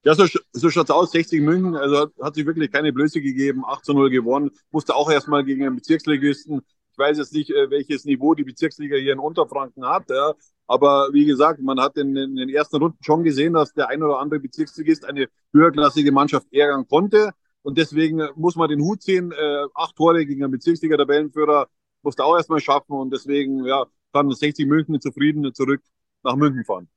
Ja, 0.04 0.16
so, 0.16 0.26
so 0.50 0.68
schaut's 0.68 0.90
aus. 0.90 1.12
60 1.12 1.40
München, 1.42 1.76
also 1.76 2.08
hat 2.20 2.34
sich 2.34 2.44
wirklich 2.44 2.72
keine 2.72 2.92
Blöße 2.92 3.20
gegeben. 3.20 3.64
8 3.64 3.84
zu 3.84 3.92
0 3.92 4.10
gewonnen. 4.10 4.50
Musste 4.72 4.96
auch 4.96 5.08
erstmal 5.12 5.44
gegen 5.44 5.64
einen 5.64 5.76
Bezirksligisten 5.76 6.62
weiß 7.02 7.18
jetzt 7.18 7.34
nicht, 7.34 7.50
äh, 7.50 7.68
welches 7.70 8.04
Niveau 8.04 8.34
die 8.34 8.44
Bezirksliga 8.44 8.96
hier 8.96 9.12
in 9.12 9.18
Unterfranken 9.18 9.84
hat, 9.84 10.08
ja. 10.08 10.34
aber 10.66 11.08
wie 11.12 11.26
gesagt, 11.26 11.60
man 11.60 11.80
hat 11.80 11.96
in, 11.96 12.16
in, 12.16 12.36
den 12.36 12.48
ersten 12.48 12.76
Runden 12.76 12.98
schon 13.02 13.24
gesehen, 13.24 13.54
dass 13.54 13.74
der 13.74 13.88
ein 13.88 14.02
oder 14.02 14.18
andere 14.20 14.40
Bezirksligist 14.40 15.04
eine 15.04 15.28
höherklassige 15.52 16.12
Mannschaft 16.12 16.46
ärgern 16.52 16.86
konnte. 16.88 17.32
Und 17.62 17.78
deswegen 17.78 18.22
muss 18.36 18.56
man 18.56 18.68
den 18.68 18.80
Hut 18.80 19.02
sehen. 19.02 19.32
Äh, 19.32 19.64
acht 19.74 19.96
Tore 19.96 20.24
gegen 20.26 20.42
einen 20.44 20.52
Bezirksliga-Tabellenführer 20.52 21.68
musste 22.02 22.24
auch 22.24 22.36
erstmal 22.36 22.60
schaffen. 22.60 22.92
Und 22.92 23.12
deswegen 23.12 23.64
ja, 23.64 23.86
kann 24.12 24.30
60 24.30 24.66
München 24.66 25.00
zufrieden 25.00 25.52
zurück 25.54 25.82
nach 26.22 26.36
München 26.36 26.64
fahren. 26.64 26.88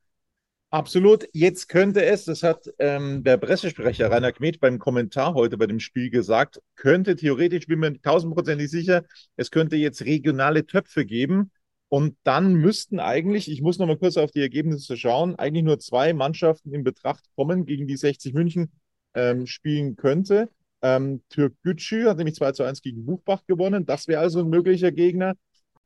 Absolut. 0.76 1.26
Jetzt 1.32 1.70
könnte 1.70 2.04
es, 2.04 2.26
das 2.26 2.42
hat 2.42 2.68
ähm, 2.78 3.24
der 3.24 3.38
Pressesprecher 3.38 4.10
Rainer 4.10 4.30
Kmet 4.30 4.60
beim 4.60 4.78
Kommentar 4.78 5.32
heute 5.32 5.56
bei 5.56 5.66
dem 5.66 5.80
Spiel 5.80 6.10
gesagt, 6.10 6.60
könnte 6.74 7.16
theoretisch, 7.16 7.66
bin 7.66 7.78
mir 7.78 7.98
tausendprozentig 8.02 8.70
sicher, 8.70 9.02
es 9.36 9.50
könnte 9.50 9.76
jetzt 9.76 10.04
regionale 10.04 10.66
Töpfe 10.66 11.06
geben. 11.06 11.50
Und 11.88 12.18
dann 12.24 12.56
müssten 12.56 13.00
eigentlich, 13.00 13.50
ich 13.50 13.62
muss 13.62 13.78
noch 13.78 13.86
mal 13.86 13.96
kurz 13.96 14.18
auf 14.18 14.32
die 14.32 14.42
Ergebnisse 14.42 14.98
schauen, 14.98 15.34
eigentlich 15.36 15.64
nur 15.64 15.78
zwei 15.78 16.12
Mannschaften 16.12 16.74
in 16.74 16.84
Betracht 16.84 17.24
kommen, 17.36 17.64
gegen 17.64 17.86
die 17.86 17.96
60 17.96 18.34
München 18.34 18.70
ähm, 19.14 19.46
spielen 19.46 19.96
könnte. 19.96 20.50
Ähm, 20.82 21.22
Gütschü 21.62 22.04
hat 22.04 22.18
nämlich 22.18 22.34
2 22.34 22.52
zu 22.52 22.64
1 22.64 22.82
gegen 22.82 23.06
Buchbach 23.06 23.46
gewonnen. 23.46 23.86
Das 23.86 24.08
wäre 24.08 24.20
also 24.20 24.40
ein 24.40 24.50
möglicher 24.50 24.92
Gegner. 24.92 25.36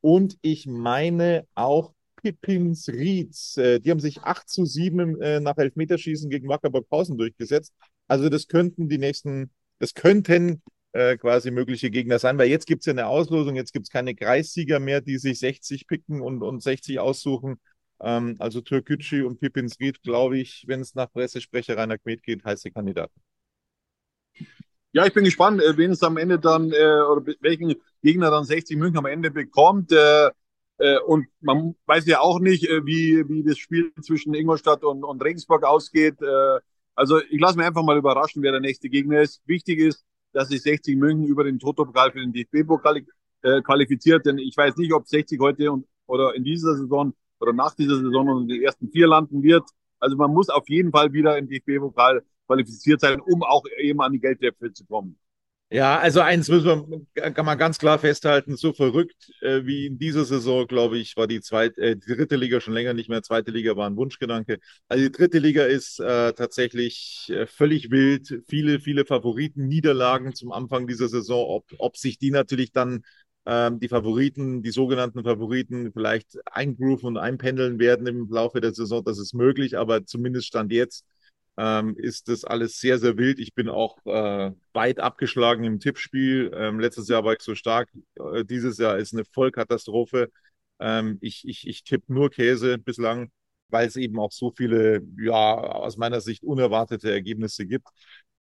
Und 0.00 0.36
ich 0.42 0.66
meine 0.66 1.46
auch 1.54 1.94
Pippins 2.22 2.88
Rieds. 2.88 3.56
Äh, 3.56 3.80
die 3.80 3.90
haben 3.90 4.00
sich 4.00 4.22
8 4.22 4.48
zu 4.48 4.64
7 4.64 5.20
äh, 5.20 5.40
nach 5.40 5.56
Elfmeterschießen 5.56 6.30
gegen 6.30 6.48
Wackerburg-Pausen 6.48 7.16
durchgesetzt. 7.16 7.72
Also 8.08 8.28
das 8.28 8.48
könnten 8.48 8.88
die 8.88 8.98
nächsten, 8.98 9.50
das 9.78 9.94
könnten 9.94 10.62
äh, 10.92 11.16
quasi 11.16 11.50
mögliche 11.50 11.90
Gegner 11.90 12.18
sein, 12.18 12.38
weil 12.38 12.48
jetzt 12.48 12.66
gibt 12.66 12.80
es 12.82 12.86
ja 12.86 12.92
eine 12.92 13.06
Auslosung, 13.06 13.56
jetzt 13.56 13.72
gibt 13.72 13.86
es 13.86 13.90
keine 13.90 14.14
Kreissieger 14.14 14.80
mehr, 14.80 15.00
die 15.00 15.18
sich 15.18 15.38
60 15.38 15.86
picken 15.86 16.20
und, 16.20 16.42
und 16.42 16.62
60 16.62 16.98
aussuchen. 16.98 17.60
Ähm, 18.00 18.36
also 18.38 18.60
Türkgücü 18.60 19.24
und 19.24 19.40
Pippins 19.40 19.78
Ried, 19.80 20.02
glaube 20.02 20.38
ich, 20.38 20.64
wenn 20.66 20.80
es 20.80 20.94
nach 20.94 21.12
Pressesprecher 21.12 21.76
Rainer 21.76 21.98
Kmet 21.98 22.22
geht, 22.22 22.44
heiße 22.44 22.70
Kandidaten. 22.70 23.20
Ja, 24.92 25.06
ich 25.06 25.12
bin 25.12 25.22
gespannt, 25.22 25.62
wen 25.76 25.92
es 25.92 26.02
am 26.02 26.16
Ende 26.16 26.40
dann, 26.40 26.66
oder 26.66 27.22
welchen 27.38 27.76
Gegner 28.02 28.32
dann 28.32 28.44
60 28.44 28.76
München 28.76 28.98
am 28.98 29.06
Ende 29.06 29.30
bekommt. 29.30 29.92
Äh, 29.92 30.30
und 31.06 31.26
man 31.40 31.74
weiß 31.86 32.06
ja 32.06 32.20
auch 32.20 32.40
nicht, 32.40 32.68
äh, 32.68 32.84
wie, 32.86 33.28
wie 33.28 33.42
das 33.42 33.58
Spiel 33.58 33.92
zwischen 34.02 34.34
Ingolstadt 34.34 34.82
und, 34.84 35.04
und 35.04 35.22
Regensburg 35.22 35.64
ausgeht. 35.64 36.20
Äh, 36.22 36.60
also 36.94 37.20
ich 37.20 37.40
lasse 37.40 37.56
mich 37.56 37.66
einfach 37.66 37.82
mal 37.82 37.98
überraschen, 37.98 38.42
wer 38.42 38.52
der 38.52 38.60
nächste 38.60 38.88
Gegner 38.88 39.20
ist. 39.20 39.42
Wichtig 39.46 39.78
ist, 39.78 40.04
dass 40.32 40.48
sich 40.48 40.62
60 40.62 40.96
München 40.96 41.26
über 41.26 41.44
den 41.44 41.58
Toto-Pokal 41.58 42.12
für 42.12 42.20
den 42.20 42.32
DFB-Pokal 42.32 43.02
qualifiziert, 43.64 44.26
denn 44.26 44.36
ich 44.36 44.54
weiß 44.54 44.76
nicht, 44.76 44.92
ob 44.92 45.08
60 45.08 45.40
heute 45.40 45.72
und, 45.72 45.86
oder 46.06 46.34
in 46.34 46.44
dieser 46.44 46.76
Saison 46.76 47.14
oder 47.40 47.54
nach 47.54 47.74
dieser 47.74 47.96
Saison 47.96 48.42
in 48.42 48.48
den 48.48 48.62
ersten 48.62 48.90
vier 48.90 49.08
landen 49.08 49.42
wird. 49.42 49.64
Also 49.98 50.16
man 50.16 50.32
muss 50.32 50.50
auf 50.50 50.68
jeden 50.68 50.92
Fall 50.92 51.12
wieder 51.12 51.38
im 51.38 51.48
DFB-Pokal 51.48 52.22
qualifiziert 52.46 53.00
sein, 53.00 53.20
um 53.20 53.42
auch 53.42 53.64
eben 53.78 54.00
an 54.00 54.12
die 54.12 54.20
Geldtöpfe 54.20 54.72
zu 54.72 54.84
kommen. 54.84 55.18
Ja, 55.72 56.00
also 56.00 56.20
eins 56.20 56.48
müssen 56.48 57.06
wir, 57.14 57.30
kann 57.30 57.46
man 57.46 57.56
ganz 57.56 57.78
klar 57.78 58.00
festhalten, 58.00 58.56
so 58.56 58.72
verrückt 58.72 59.30
äh, 59.40 59.64
wie 59.66 59.86
in 59.86 59.98
dieser 59.98 60.24
Saison, 60.24 60.66
glaube 60.66 60.98
ich, 60.98 61.16
war 61.16 61.28
die 61.28 61.40
zweite, 61.40 61.80
äh, 61.80 61.96
die 61.96 62.12
dritte 62.12 62.34
Liga 62.34 62.60
schon 62.60 62.74
länger 62.74 62.92
nicht 62.92 63.08
mehr. 63.08 63.22
Zweite 63.22 63.52
Liga 63.52 63.76
war 63.76 63.86
ein 63.88 63.94
Wunschgedanke. 63.96 64.58
Also 64.88 65.04
die 65.04 65.12
dritte 65.12 65.38
Liga 65.38 65.64
ist 65.66 66.00
äh, 66.00 66.32
tatsächlich 66.32 67.30
äh, 67.32 67.46
völlig 67.46 67.92
wild. 67.92 68.42
Viele, 68.48 68.80
viele 68.80 69.06
Favoriten, 69.06 69.68
Niederlagen 69.68 70.34
zum 70.34 70.50
Anfang 70.50 70.88
dieser 70.88 71.08
Saison. 71.08 71.44
Ob, 71.48 71.64
ob 71.78 71.96
sich 71.96 72.18
die 72.18 72.32
natürlich 72.32 72.72
dann 72.72 73.04
ähm, 73.46 73.78
die 73.78 73.88
Favoriten, 73.88 74.62
die 74.64 74.70
sogenannten 74.72 75.22
Favoriten, 75.22 75.92
vielleicht 75.92 76.36
eingrooven 76.50 77.06
und 77.10 77.16
einpendeln 77.16 77.78
werden 77.78 78.08
im 78.08 78.28
Laufe 78.28 78.60
der 78.60 78.74
Saison, 78.74 79.04
das 79.04 79.18
ist 79.20 79.34
möglich, 79.34 79.78
aber 79.78 80.04
zumindest 80.04 80.48
stand 80.48 80.72
jetzt 80.72 81.04
ähm, 81.56 81.96
ist 81.96 82.28
das 82.28 82.44
alles 82.44 82.78
sehr, 82.80 82.98
sehr 82.98 83.16
wild. 83.18 83.38
Ich 83.38 83.54
bin 83.54 83.68
auch 83.68 83.98
äh, 84.06 84.52
weit 84.72 85.00
abgeschlagen 85.00 85.64
im 85.64 85.80
Tippspiel. 85.80 86.50
Ähm, 86.54 86.80
letztes 86.80 87.08
Jahr 87.08 87.24
war 87.24 87.34
ich 87.34 87.42
so 87.42 87.54
stark. 87.54 87.90
Äh, 88.34 88.44
dieses 88.44 88.78
Jahr 88.78 88.98
ist 88.98 89.12
eine 89.12 89.24
Vollkatastrophe. 89.24 90.30
Ähm, 90.80 91.18
ich 91.20 91.46
ich, 91.46 91.66
ich 91.66 91.84
tippe 91.84 92.12
nur 92.12 92.30
Käse 92.30 92.78
bislang, 92.78 93.30
weil 93.68 93.86
es 93.86 93.96
eben 93.96 94.18
auch 94.18 94.32
so 94.32 94.52
viele, 94.56 95.02
ja, 95.18 95.34
aus 95.34 95.96
meiner 95.96 96.20
Sicht 96.20 96.42
unerwartete 96.44 97.10
Ergebnisse 97.12 97.66
gibt. 97.66 97.88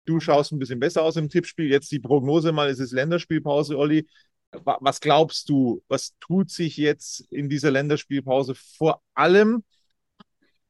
Du 0.05 0.19
schaust 0.19 0.51
ein 0.51 0.59
bisschen 0.59 0.79
besser 0.79 1.03
aus 1.03 1.17
im 1.17 1.29
Tippspiel. 1.29 1.69
Jetzt 1.69 1.91
die 1.91 1.99
Prognose 1.99 2.51
mal, 2.51 2.69
es 2.69 2.79
ist 2.79 2.91
Länderspielpause, 2.91 3.77
Olli. 3.77 4.07
Was 4.51 4.99
glaubst 5.01 5.49
du, 5.49 5.83
was 5.87 6.15
tut 6.19 6.49
sich 6.49 6.77
jetzt 6.77 7.21
in 7.31 7.49
dieser 7.49 7.69
Länderspielpause 7.69 8.55
vor 8.55 9.03
allem 9.13 9.63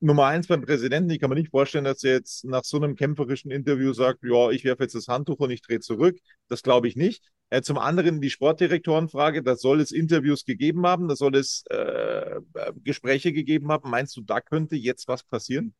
Nummer 0.01 0.25
eins 0.25 0.47
beim 0.47 0.61
Präsidenten. 0.61 1.09
Ich 1.09 1.19
kann 1.19 1.29
mir 1.29 1.35
nicht 1.35 1.51
vorstellen, 1.51 1.83
dass 1.83 2.03
er 2.03 2.13
jetzt 2.13 2.45
nach 2.45 2.63
so 2.63 2.77
einem 2.77 2.95
kämpferischen 2.95 3.51
Interview 3.51 3.91
sagt, 3.91 4.23
ja, 4.23 4.49
ich 4.49 4.63
werfe 4.63 4.83
jetzt 4.83 4.95
das 4.95 5.07
Handtuch 5.07 5.39
und 5.39 5.51
ich 5.51 5.61
drehe 5.61 5.81
zurück. 5.81 6.17
Das 6.47 6.63
glaube 6.63 6.87
ich 6.87 6.95
nicht. 6.95 7.29
Äh, 7.49 7.61
zum 7.61 7.77
anderen 7.77 8.21
die 8.21 8.29
Sportdirektorenfrage, 8.29 9.43
da 9.43 9.55
soll 9.55 9.81
es 9.81 9.91
Interviews 9.91 10.45
gegeben 10.45 10.85
haben, 10.85 11.07
da 11.07 11.15
soll 11.15 11.35
es 11.35 11.63
äh, 11.69 11.75
äh, 11.75 12.39
Gespräche 12.83 13.33
gegeben 13.33 13.71
haben. 13.71 13.89
Meinst 13.89 14.15
du, 14.15 14.21
da 14.21 14.39
könnte 14.39 14.75
jetzt 14.75 15.07
was 15.07 15.23
passieren? 15.23 15.73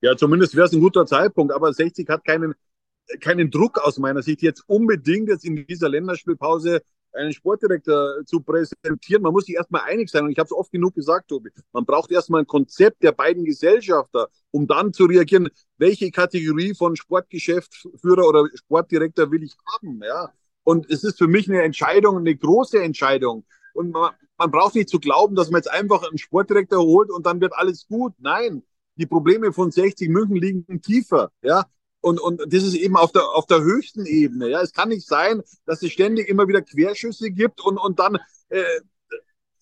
Ja, 0.00 0.16
zumindest 0.16 0.56
wäre 0.56 0.66
es 0.66 0.72
ein 0.72 0.80
guter 0.80 1.06
Zeitpunkt, 1.06 1.52
aber 1.52 1.72
60 1.72 2.08
hat 2.08 2.24
keinen, 2.24 2.54
keinen 3.20 3.50
Druck 3.50 3.78
aus 3.78 3.98
meiner 3.98 4.22
Sicht, 4.22 4.42
jetzt 4.42 4.64
unbedingt 4.66 5.28
jetzt 5.28 5.44
in 5.44 5.66
dieser 5.66 5.88
Länderspielpause 5.88 6.82
einen 7.14 7.32
Sportdirektor 7.32 8.24
zu 8.26 8.40
präsentieren. 8.40 9.22
Man 9.22 9.32
muss 9.32 9.46
sich 9.46 9.54
erstmal 9.54 9.82
einig 9.82 10.10
sein. 10.10 10.24
Und 10.24 10.30
ich 10.30 10.38
habe 10.38 10.46
es 10.46 10.52
oft 10.52 10.70
genug 10.70 10.94
gesagt, 10.94 11.28
Tobi. 11.28 11.50
Man 11.72 11.84
braucht 11.84 12.10
erstmal 12.10 12.42
ein 12.42 12.46
Konzept 12.46 13.02
der 13.02 13.12
beiden 13.12 13.44
Gesellschafter, 13.44 14.28
um 14.50 14.66
dann 14.66 14.92
zu 14.92 15.04
reagieren, 15.04 15.48
welche 15.78 16.10
Kategorie 16.10 16.74
von 16.74 16.96
Sportgeschäftsführer 16.96 18.26
oder 18.26 18.48
Sportdirektor 18.54 19.30
will 19.30 19.42
ich 19.42 19.54
haben. 19.74 20.00
Ja? 20.02 20.32
Und 20.64 20.90
es 20.90 21.04
ist 21.04 21.18
für 21.18 21.28
mich 21.28 21.48
eine 21.48 21.62
Entscheidung, 21.62 22.18
eine 22.18 22.34
große 22.34 22.82
Entscheidung. 22.82 23.44
Und 23.74 23.90
man, 23.90 24.12
man 24.38 24.50
braucht 24.50 24.74
nicht 24.74 24.88
zu 24.88 24.98
glauben, 24.98 25.34
dass 25.34 25.50
man 25.50 25.58
jetzt 25.58 25.70
einfach 25.70 26.08
einen 26.08 26.18
Sportdirektor 26.18 26.82
holt 26.82 27.10
und 27.10 27.26
dann 27.26 27.40
wird 27.40 27.54
alles 27.54 27.86
gut. 27.86 28.14
Nein, 28.18 28.62
die 28.96 29.06
Probleme 29.06 29.52
von 29.52 29.70
60 29.70 30.08
München 30.08 30.36
liegen 30.36 30.80
tiefer. 30.80 31.30
Ja, 31.42 31.64
und, 32.04 32.20
und 32.20 32.42
das 32.52 32.62
ist 32.62 32.74
eben 32.74 32.96
auf 32.96 33.12
der, 33.12 33.22
auf 33.30 33.46
der 33.46 33.62
höchsten 33.62 34.04
Ebene. 34.04 34.50
Ja, 34.50 34.60
es 34.60 34.72
kann 34.72 34.90
nicht 34.90 35.06
sein, 35.06 35.42
dass 35.64 35.82
es 35.82 35.90
ständig 35.90 36.28
immer 36.28 36.46
wieder 36.46 36.60
Querschüsse 36.60 37.30
gibt 37.30 37.62
und, 37.62 37.78
und 37.78 37.98
dann, 37.98 38.18
äh, 38.50 38.62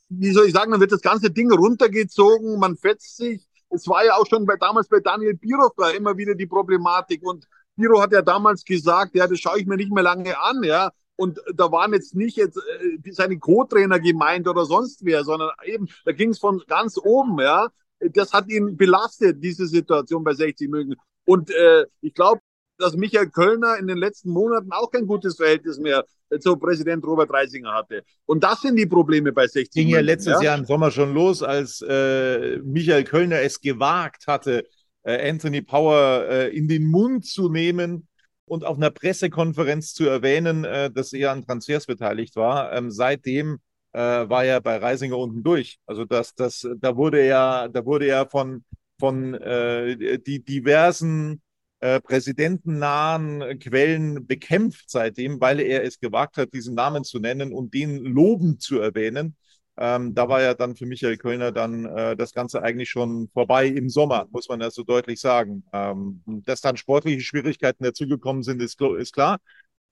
wie 0.08 0.32
soll 0.32 0.46
ich 0.46 0.52
sagen, 0.52 0.72
dann 0.72 0.80
wird 0.80 0.90
das 0.90 1.02
ganze 1.02 1.30
Ding 1.30 1.52
runtergezogen, 1.52 2.58
man 2.58 2.76
fetzt 2.76 3.16
sich. 3.16 3.46
Es 3.70 3.86
war 3.86 4.04
ja 4.04 4.16
auch 4.16 4.26
schon 4.26 4.44
bei, 4.44 4.56
damals 4.56 4.88
bei 4.88 4.98
Daniel 4.98 5.34
Birow 5.34 5.72
immer 5.96 6.16
wieder 6.16 6.34
die 6.34 6.48
Problematik. 6.48 7.22
Und 7.22 7.46
Biro 7.76 8.02
hat 8.02 8.12
ja 8.12 8.22
damals 8.22 8.64
gesagt, 8.64 9.14
ja, 9.14 9.28
das 9.28 9.38
schaue 9.38 9.60
ich 9.60 9.66
mir 9.66 9.76
nicht 9.76 9.92
mehr 9.92 10.02
lange 10.02 10.36
an, 10.40 10.64
ja. 10.64 10.90
Und 11.14 11.40
da 11.54 11.70
waren 11.70 11.92
jetzt 11.92 12.16
nicht 12.16 12.36
jetzt 12.36 12.56
äh, 12.56 13.12
seine 13.12 13.38
Co-Trainer 13.38 14.00
gemeint 14.00 14.48
oder 14.48 14.64
sonst 14.64 15.04
wer, 15.04 15.22
sondern 15.22 15.50
eben, 15.64 15.88
da 16.04 16.10
ging 16.10 16.30
es 16.30 16.40
von 16.40 16.60
ganz 16.66 16.98
oben, 16.98 17.38
ja. 17.38 17.68
Das 18.00 18.32
hat 18.32 18.48
ihn 18.48 18.76
belastet, 18.76 19.44
diese 19.44 19.68
Situation 19.68 20.24
bei 20.24 20.34
60 20.34 20.68
München. 20.68 20.96
Und 21.24 21.50
äh, 21.50 21.84
ich 22.00 22.14
glaube, 22.14 22.40
dass 22.78 22.96
Michael 22.96 23.30
Kölner 23.30 23.76
in 23.78 23.86
den 23.86 23.98
letzten 23.98 24.30
Monaten 24.30 24.72
auch 24.72 24.90
kein 24.90 25.06
gutes 25.06 25.36
Verhältnis 25.36 25.78
mehr 25.78 26.04
zu 26.40 26.56
Präsident 26.56 27.04
Robert 27.04 27.30
Reisinger 27.30 27.72
hatte. 27.72 28.02
Und 28.26 28.42
das 28.42 28.62
sind 28.62 28.76
die 28.76 28.86
Probleme 28.86 29.32
bei 29.32 29.46
60. 29.46 29.70
Ging 29.70 29.88
ja 29.88 30.00
letztes 30.00 30.34
ja? 30.34 30.42
Jahr 30.42 30.58
im 30.58 30.64
Sommer 30.64 30.90
schon 30.90 31.14
los, 31.14 31.42
als 31.42 31.82
äh, 31.86 32.58
Michael 32.58 33.04
Kölner 33.04 33.40
es 33.40 33.60
gewagt 33.60 34.26
hatte, 34.26 34.64
äh, 35.02 35.28
Anthony 35.30 35.62
Power 35.62 36.26
äh, 36.28 36.56
in 36.56 36.68
den 36.68 36.86
Mund 36.86 37.26
zu 37.26 37.48
nehmen 37.48 38.08
und 38.44 38.64
auf 38.64 38.76
einer 38.76 38.90
Pressekonferenz 38.90 39.94
zu 39.94 40.06
erwähnen, 40.06 40.64
äh, 40.64 40.90
dass 40.90 41.12
er 41.12 41.32
an 41.32 41.42
Transfers 41.42 41.86
beteiligt 41.86 42.36
war. 42.36 42.72
Ähm, 42.72 42.90
seitdem 42.90 43.58
äh, 43.92 43.98
war 44.00 44.44
er 44.44 44.60
bei 44.60 44.78
Reisinger 44.78 45.18
unten 45.18 45.42
durch. 45.42 45.78
Also 45.86 46.04
das, 46.04 46.34
das, 46.34 46.66
da 46.78 46.96
wurde 46.96 47.20
er, 47.20 47.68
da 47.68 47.84
wurde 47.84 48.06
er 48.06 48.26
von 48.26 48.64
von 49.02 49.34
äh, 49.34 50.20
die 50.20 50.44
diversen 50.44 51.42
äh, 51.80 52.00
präsidentennahen 52.00 53.58
Quellen 53.58 54.28
bekämpft 54.28 54.88
seitdem, 54.88 55.40
weil 55.40 55.58
er 55.58 55.82
es 55.82 55.98
gewagt 55.98 56.36
hat, 56.36 56.54
diesen 56.54 56.76
Namen 56.76 57.02
zu 57.02 57.18
nennen 57.18 57.52
und 57.52 57.74
den 57.74 57.96
lobend 57.96 58.62
zu 58.62 58.78
erwähnen. 58.78 59.34
Ähm, 59.76 60.14
da 60.14 60.28
war 60.28 60.40
ja 60.40 60.54
dann 60.54 60.76
für 60.76 60.86
Michael 60.86 61.16
Kölner 61.16 61.50
dann 61.50 61.84
äh, 61.86 62.14
das 62.14 62.32
Ganze 62.32 62.62
eigentlich 62.62 62.90
schon 62.90 63.28
vorbei 63.32 63.66
im 63.66 63.88
Sommer, 63.88 64.28
muss 64.30 64.48
man 64.48 64.60
ja 64.60 64.70
so 64.70 64.84
deutlich 64.84 65.20
sagen. 65.20 65.64
Ähm, 65.72 66.22
dass 66.46 66.60
dann 66.60 66.76
sportliche 66.76 67.22
Schwierigkeiten 67.22 67.82
dazugekommen 67.82 68.44
sind, 68.44 68.62
ist, 68.62 68.80
ist 68.80 69.12
klar. 69.14 69.40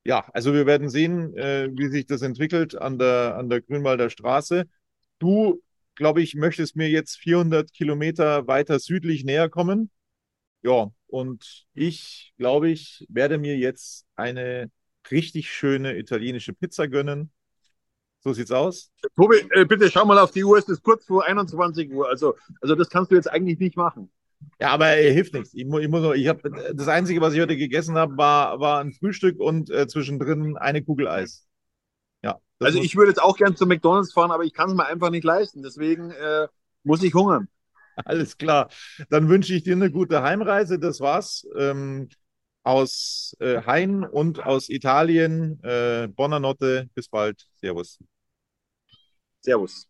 Ja, 0.05 0.25
also 0.33 0.55
wir 0.55 0.67
werden 0.67 0.89
sehen, 0.89 1.37
äh, 1.37 1.69
wie 1.73 1.89
sich 1.89 2.07
das 2.07 2.23
entwickelt 2.23 2.77
an 2.81 2.97
der, 2.97 3.35
an 3.37 3.51
der 3.51 3.61
Grünwalder 3.61 4.09
Straße. 4.09 4.67
Du 5.19 5.61
glaube 6.01 6.23
ich, 6.23 6.35
möchtest 6.35 6.77
mir 6.77 6.89
jetzt 6.89 7.19
400 7.19 7.75
Kilometer 7.75 8.47
weiter 8.47 8.79
südlich 8.79 9.23
näher 9.23 9.51
kommen. 9.51 9.91
Ja, 10.63 10.91
und 11.07 11.67
ich, 11.75 12.33
glaube 12.39 12.71
ich, 12.71 13.07
werde 13.11 13.37
mir 13.37 13.59
jetzt 13.59 14.07
eine 14.17 14.71
richtig 15.11 15.51
schöne 15.51 15.99
italienische 15.99 16.55
Pizza 16.55 16.89
gönnen. 16.89 17.31
So 18.21 18.33
sieht's 18.33 18.51
aus. 18.51 18.91
Tobi, 19.15 19.47
äh, 19.51 19.67
bitte 19.67 19.91
schau 19.91 20.07
mal 20.07 20.19
auf 20.19 20.31
die 20.31 20.43
Uhr, 20.43 20.57
es 20.57 20.69
ist 20.69 20.83
kurz 20.83 21.05
vor 21.05 21.27
21 21.27 21.93
Uhr. 21.93 22.09
Also, 22.09 22.35
also 22.63 22.75
das 22.75 22.89
kannst 22.89 23.11
du 23.11 23.15
jetzt 23.15 23.31
eigentlich 23.31 23.59
nicht 23.59 23.77
machen. 23.77 24.11
Ja, 24.59 24.71
aber 24.71 24.97
äh, 24.97 25.13
hilft 25.13 25.35
nichts. 25.35 25.53
Ich, 25.53 25.67
ich 25.67 25.89
muss, 25.89 26.17
ich 26.17 26.29
hab, 26.29 26.43
das 26.73 26.89
Einzige, 26.89 27.21
was 27.21 27.35
ich 27.35 27.41
heute 27.41 27.59
gegessen 27.59 27.97
habe, 27.97 28.17
war, 28.17 28.59
war 28.59 28.81
ein 28.81 28.93
Frühstück 28.93 29.39
und 29.39 29.69
äh, 29.69 29.87
zwischendrin 29.87 30.57
eine 30.57 30.83
Kugel 30.83 31.09
Eis. 31.09 31.47
Also 32.61 32.79
ich 32.79 32.95
würde 32.97 33.11
jetzt 33.11 33.23
auch 33.23 33.37
gern 33.37 33.57
zu 33.57 33.67
McDonalds 33.67 34.13
fahren, 34.13 34.31
aber 34.31 34.45
ich 34.45 34.53
kann 34.53 34.71
es 34.71 34.77
mir 34.77 34.87
einfach 34.87 35.11
nicht 35.11 35.25
leisten. 35.25 35.63
Deswegen 35.63 36.11
äh, 36.11 36.47
muss 36.85 37.03
ich 37.03 37.15
hungern. 37.15 37.49
Alles 38.05 38.39
klar. 38.39 38.71
Dann 39.09 39.29
wünsche 39.29 39.55
ich 39.55 39.63
dir 39.63 39.75
eine 39.75 39.91
gute 39.91 40.23
Heimreise. 40.23 40.79
Das 40.79 41.01
war's. 41.01 41.47
Ähm, 41.57 42.09
aus 42.63 43.35
äh, 43.41 43.63
Hain 43.65 44.05
und 44.05 44.45
aus 44.45 44.69
Italien. 44.69 45.63
Äh, 45.63 46.09
Buonanotte. 46.09 46.89
Bis 46.95 47.09
bald. 47.09 47.47
Servus. 47.57 47.99
Servus. 49.41 49.90